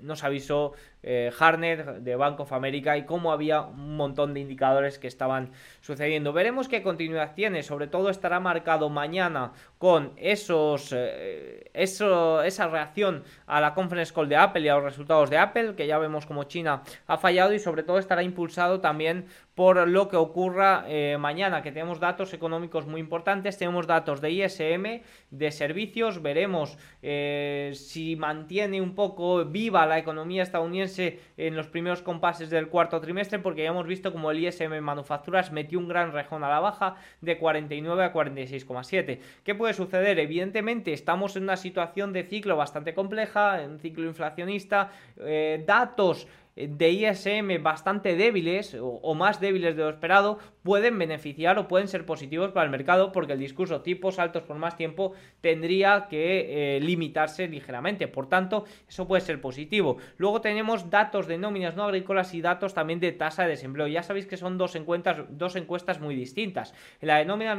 nos 0.00 0.24
avisó 0.24 0.72
eh, 1.08 1.30
Harner 1.38 2.02
de 2.02 2.16
Bank 2.16 2.40
of 2.40 2.52
America 2.52 2.96
y 2.96 3.06
cómo 3.06 3.30
había 3.32 3.62
un 3.62 3.96
montón 3.96 4.34
de 4.34 4.40
indicadores 4.40 4.98
que 4.98 5.06
estaban 5.06 5.52
sucediendo. 5.80 6.32
Veremos 6.32 6.66
qué 6.68 6.82
continuidad 6.82 7.34
tiene, 7.34 7.62
sobre 7.62 7.86
todo 7.86 8.10
estará 8.10 8.40
marcado 8.40 8.90
mañana 8.90 9.52
con 9.78 10.12
esos, 10.16 10.92
eh, 10.92 11.70
eso, 11.74 12.42
esa 12.42 12.68
reacción 12.68 13.24
a 13.46 13.60
la 13.60 13.74
conference 13.74 14.12
call 14.12 14.28
de 14.28 14.36
Apple 14.36 14.62
y 14.62 14.68
a 14.68 14.76
los 14.76 14.84
resultados 14.84 15.28
de 15.28 15.38
Apple, 15.38 15.74
que 15.74 15.86
ya 15.86 15.98
vemos 15.98 16.24
como 16.24 16.44
China 16.44 16.82
ha 17.06 17.18
fallado 17.18 17.52
y 17.52 17.58
sobre 17.58 17.82
todo 17.82 17.98
estará 17.98 18.22
impulsado 18.22 18.80
también 18.80 19.26
por 19.56 19.88
lo 19.88 20.08
que 20.08 20.16
ocurra 20.16 20.84
eh, 20.86 21.16
mañana, 21.18 21.62
que 21.62 21.72
tenemos 21.72 21.98
datos 21.98 22.34
económicos 22.34 22.86
muy 22.86 23.00
importantes, 23.00 23.56
tenemos 23.56 23.86
datos 23.86 24.20
de 24.20 24.30
ISM, 24.30 25.00
de 25.30 25.50
servicios, 25.50 26.20
veremos 26.20 26.76
eh, 27.00 27.72
si 27.74 28.16
mantiene 28.16 28.82
un 28.82 28.94
poco 28.94 29.46
viva 29.46 29.86
la 29.86 29.98
economía 29.98 30.42
estadounidense 30.42 31.20
en 31.38 31.56
los 31.56 31.68
primeros 31.68 32.02
compases 32.02 32.50
del 32.50 32.68
cuarto 32.68 33.00
trimestre, 33.00 33.38
porque 33.38 33.62
ya 33.62 33.70
hemos 33.70 33.86
visto 33.86 34.12
como 34.12 34.30
el 34.30 34.44
ISM 34.44 34.78
manufacturas 34.82 35.50
metió 35.50 35.78
un 35.78 35.88
gran 35.88 36.12
rejón 36.12 36.44
a 36.44 36.50
la 36.50 36.60
baja 36.60 36.96
de 37.22 37.38
49 37.38 38.04
a 38.04 38.12
46,7. 38.12 39.20
¿Qué 39.42 39.54
puede 39.54 39.65
suceder? 39.74 40.18
Evidentemente 40.18 40.92
estamos 40.92 41.36
en 41.36 41.44
una 41.44 41.56
situación 41.56 42.12
de 42.12 42.24
ciclo 42.24 42.56
bastante 42.56 42.94
compleja, 42.94 43.60
un 43.66 43.78
ciclo 43.78 44.04
inflacionista, 44.04 44.90
eh, 45.18 45.62
datos 45.66 46.26
de 46.56 46.90
ISM 46.90 47.62
bastante 47.62 48.16
débiles 48.16 48.76
o, 48.80 49.14
más 49.14 49.40
débiles 49.40 49.76
de 49.76 49.82
lo 49.82 49.90
esperado 49.90 50.38
pueden 50.66 50.98
beneficiar 50.98 51.60
o 51.60 51.68
pueden 51.68 51.86
ser 51.86 52.04
positivos 52.04 52.50
para 52.50 52.64
el 52.64 52.72
mercado 52.72 53.12
porque 53.12 53.34
el 53.34 53.38
discurso 53.38 53.82
tipos 53.82 54.18
altos 54.18 54.42
por 54.42 54.56
más 54.56 54.76
tiempo 54.76 55.12
tendría 55.40 56.08
que 56.10 56.76
eh, 56.76 56.80
limitarse 56.80 57.46
ligeramente. 57.46 58.08
Por 58.08 58.28
tanto, 58.28 58.64
eso 58.88 59.06
puede 59.06 59.20
ser 59.20 59.40
positivo. 59.40 59.98
Luego 60.16 60.40
tenemos 60.40 60.90
datos 60.90 61.28
de 61.28 61.38
nóminas 61.38 61.76
no 61.76 61.84
agrícolas 61.84 62.34
y 62.34 62.40
datos 62.40 62.74
también 62.74 62.98
de 62.98 63.12
tasa 63.12 63.44
de 63.44 63.50
desempleo. 63.50 63.86
Ya 63.86 64.02
sabéis 64.02 64.26
que 64.26 64.36
son 64.36 64.58
dos 64.58 64.74
encuestas, 64.74 65.18
dos 65.30 65.54
encuestas 65.54 66.00
muy 66.00 66.16
distintas. 66.16 66.74
En 67.00 67.08
la 67.08 67.18
de 67.18 67.26
nóminas 67.26 67.56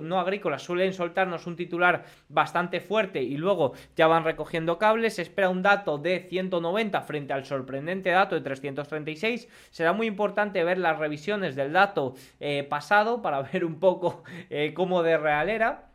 no 0.00 0.20
agrícolas 0.20 0.62
suelen 0.62 0.92
soltarnos 0.92 1.48
un 1.48 1.56
titular 1.56 2.04
bastante 2.28 2.78
fuerte 2.80 3.20
y 3.20 3.36
luego 3.36 3.72
ya 3.96 4.06
van 4.06 4.22
recogiendo 4.22 4.78
cables. 4.78 5.16
Se 5.16 5.22
espera 5.22 5.48
un 5.48 5.62
dato 5.62 5.98
de 5.98 6.20
190 6.20 7.00
frente 7.02 7.32
al 7.32 7.46
sorprendente 7.46 8.10
dato 8.10 8.36
de 8.36 8.42
336. 8.42 9.48
Será 9.72 9.92
muy 9.92 10.06
importante 10.06 10.62
ver 10.62 10.78
las 10.78 11.00
revisiones 11.00 11.56
del 11.56 11.72
dato 11.72 12.14
eh, 12.46 12.62
pasado 12.62 13.22
para 13.22 13.40
ver 13.52 13.64
un 13.64 13.80
poco 13.80 14.22
eh, 14.50 14.74
cómo 14.74 15.02
de 15.02 15.16
real 15.16 15.48
era. 15.48 15.93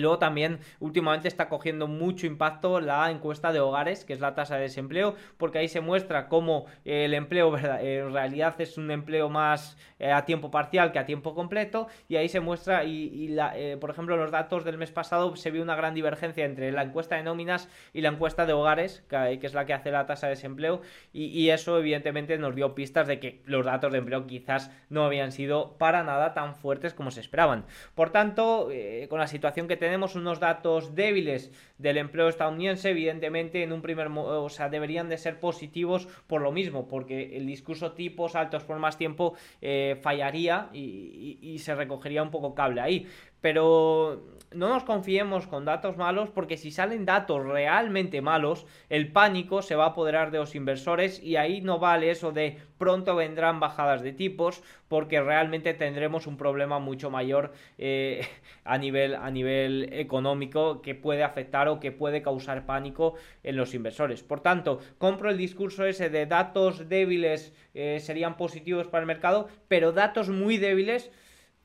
Luego 0.00 0.18
también 0.18 0.60
últimamente 0.80 1.28
está 1.28 1.48
cogiendo 1.48 1.86
mucho 1.86 2.26
impacto 2.26 2.80
la 2.80 3.10
encuesta 3.10 3.52
de 3.52 3.60
hogares, 3.60 4.04
que 4.04 4.12
es 4.12 4.20
la 4.20 4.34
tasa 4.34 4.56
de 4.56 4.62
desempleo, 4.62 5.14
porque 5.36 5.58
ahí 5.58 5.68
se 5.68 5.80
muestra 5.80 6.28
cómo 6.28 6.66
el 6.84 7.14
empleo 7.14 7.56
en 7.80 8.12
realidad 8.12 8.60
es 8.60 8.78
un 8.78 8.90
empleo 8.90 9.28
más 9.28 9.76
eh, 9.98 10.12
a 10.12 10.24
tiempo 10.24 10.50
parcial 10.50 10.92
que 10.92 10.98
a 10.98 11.06
tiempo 11.06 11.34
completo, 11.34 11.88
y 12.08 12.16
ahí 12.16 12.28
se 12.28 12.40
muestra, 12.40 12.84
y, 12.84 13.36
eh, 13.54 13.76
por 13.80 13.90
ejemplo, 13.90 14.16
los 14.16 14.30
datos 14.30 14.64
del 14.64 14.78
mes 14.78 14.90
pasado 14.90 15.34
se 15.36 15.50
vio 15.50 15.62
una 15.62 15.76
gran 15.76 15.94
divergencia 15.94 16.44
entre 16.44 16.72
la 16.72 16.82
encuesta 16.82 17.16
de 17.16 17.22
nóminas 17.22 17.68
y 17.92 18.00
la 18.00 18.10
encuesta 18.10 18.46
de 18.46 18.52
hogares, 18.52 19.04
que, 19.08 19.38
es 19.42 19.54
la 19.54 19.66
que 19.66 19.74
hace 19.74 19.90
la 19.90 20.06
tasa 20.06 20.26
de 20.26 20.34
desempleo, 20.34 20.82
y, 21.12 21.48
eso 21.48 21.78
evidentemente 21.78 22.36
nos 22.36 22.54
dio 22.54 22.74
pistas 22.74 23.06
de 23.06 23.20
que 23.20 23.40
los 23.46 23.64
datos 23.64 23.90
de 23.90 23.98
empleo 23.98 24.26
quizás 24.26 24.70
no 24.90 25.04
habían 25.04 25.32
sido 25.32 25.78
para 25.78 26.04
nada 26.04 26.34
tan 26.34 26.54
fuertes 26.54 26.92
como 26.92 27.10
se 27.10 27.20
esperaban. 27.20 27.64
Por 27.94 28.10
tanto, 28.10 28.68
eh, 28.70 29.06
con 29.08 29.18
la 29.18 29.26
situación 29.26 29.66
que 29.66 29.76
tenemos, 29.76 29.87
tenemos 29.88 30.14
unos 30.16 30.38
datos 30.38 30.94
débiles 30.94 31.50
del 31.78 31.96
empleo 31.96 32.28
estadounidense, 32.28 32.90
evidentemente 32.90 33.62
en 33.62 33.72
un 33.72 33.82
primer, 33.82 34.08
o 34.08 34.48
sea, 34.48 34.68
deberían 34.68 35.08
de 35.08 35.18
ser 35.18 35.40
positivos 35.40 36.08
por 36.26 36.42
lo 36.42 36.52
mismo, 36.52 36.88
porque 36.88 37.36
el 37.36 37.46
discurso 37.46 37.92
tipos 37.92 38.34
altos 38.34 38.64
por 38.64 38.78
más 38.78 38.98
tiempo 38.98 39.34
eh, 39.60 39.98
fallaría 40.02 40.68
y, 40.72 41.58
se 41.58 41.74
recogería 41.74 42.22
un 42.22 42.30
poco 42.30 42.54
cable 42.54 42.80
ahí. 42.80 43.06
Pero 43.40 44.22
no 44.52 44.68
nos 44.68 44.84
confiemos 44.84 45.46
con 45.46 45.64
datos 45.64 45.96
malos 45.96 46.30
porque 46.30 46.56
si 46.56 46.70
salen 46.70 47.04
datos 47.04 47.44
realmente 47.44 48.20
malos, 48.20 48.66
el 48.88 49.12
pánico 49.12 49.62
se 49.62 49.76
va 49.76 49.84
a 49.84 49.88
apoderar 49.88 50.30
de 50.30 50.38
los 50.38 50.54
inversores 50.54 51.22
y 51.22 51.36
ahí 51.36 51.60
no 51.60 51.78
vale 51.78 52.10
eso 52.10 52.32
de 52.32 52.58
pronto 52.78 53.14
vendrán 53.14 53.60
bajadas 53.60 54.02
de 54.02 54.12
tipos 54.12 54.62
porque 54.88 55.20
realmente 55.20 55.74
tendremos 55.74 56.26
un 56.26 56.36
problema 56.36 56.78
mucho 56.78 57.10
mayor 57.10 57.52
eh, 57.76 58.26
a, 58.64 58.78
nivel, 58.78 59.14
a 59.14 59.30
nivel 59.30 59.90
económico 59.92 60.80
que 60.80 60.94
puede 60.94 61.22
afectar 61.22 61.67
que 61.78 61.92
puede 61.92 62.22
causar 62.22 62.64
pánico 62.66 63.14
en 63.42 63.56
los 63.56 63.74
inversores. 63.74 64.22
Por 64.22 64.40
tanto, 64.40 64.80
compro 64.98 65.30
el 65.30 65.36
discurso 65.36 65.84
ese 65.84 66.10
de 66.10 66.26
datos 66.26 66.88
débiles 66.88 67.52
eh, 67.74 68.00
serían 68.00 68.36
positivos 68.36 68.88
para 68.88 69.02
el 69.02 69.06
mercado, 69.06 69.48
pero 69.68 69.92
datos 69.92 70.28
muy 70.30 70.56
débiles 70.56 71.10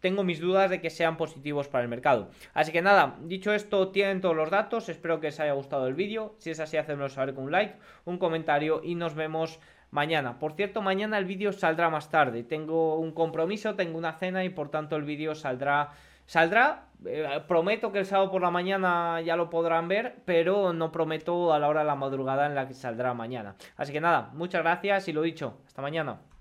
tengo 0.04 0.26
mis 0.26 0.42
dudas 0.42 0.70
de 0.70 0.82
que 0.82 0.90
sean 0.90 1.16
positivos 1.16 1.70
para 1.70 1.84
el 1.84 1.90
mercado. 1.90 2.30
Así 2.54 2.74
que 2.74 2.82
nada, 2.82 3.16
dicho 3.22 3.54
esto, 3.54 3.88
tienen 3.88 4.20
todos 4.20 4.36
los 4.36 4.50
datos, 4.50 4.90
espero 4.90 5.22
que 5.22 5.30
os 5.30 5.40
haya 5.40 5.54
gustado 5.54 5.88
el 5.88 5.94
vídeo, 5.94 6.36
si 6.40 6.52
es 6.52 6.60
así, 6.60 6.76
hacedmelo 6.76 7.08
saber 7.08 7.34
con 7.34 7.46
un 7.46 7.54
like, 7.54 7.76
un 8.04 8.18
comentario 8.18 8.82
y 8.84 8.96
nos 8.96 9.16
vemos 9.16 9.62
mañana. 9.92 10.40
Por 10.40 10.54
cierto, 10.54 10.82
mañana 10.82 11.18
el 11.18 11.24
vídeo 11.24 11.54
saldrá 11.54 11.90
más 11.90 12.10
tarde, 12.10 12.44
tengo 12.44 12.98
un 13.00 13.14
compromiso, 13.14 13.76
tengo 13.76 13.98
una 13.98 14.12
cena 14.12 14.44
y 14.44 14.50
por 14.50 14.70
tanto 14.70 14.98
el 14.98 15.04
vídeo 15.04 15.36
saldrá... 15.36 15.92
Saldrá, 16.26 16.88
prometo 17.48 17.92
que 17.92 18.00
el 18.00 18.06
sábado 18.06 18.32
por 18.32 18.42
la 18.42 18.52
mañana 18.52 19.22
ya 19.22 19.36
lo 19.36 19.50
podrán 19.50 19.88
ver, 19.88 20.22
pero 20.26 20.74
no 20.74 20.92
prometo 20.92 21.54
a 21.54 21.60
la 21.60 21.68
hora 21.68 21.82
de 21.82 21.88
la 21.88 21.96
madrugada 21.96 22.46
en 22.46 22.56
la 22.56 22.68
que 22.68 22.74
saldrá 22.74 23.14
mañana. 23.14 23.56
Así 23.78 23.92
que 23.94 24.02
nada, 24.02 24.32
muchas 24.34 24.64
gracias 24.64 25.08
y 25.08 25.14
lo 25.14 25.22
dicho, 25.22 25.60
hasta 25.66 25.82
mañana. 25.82 26.20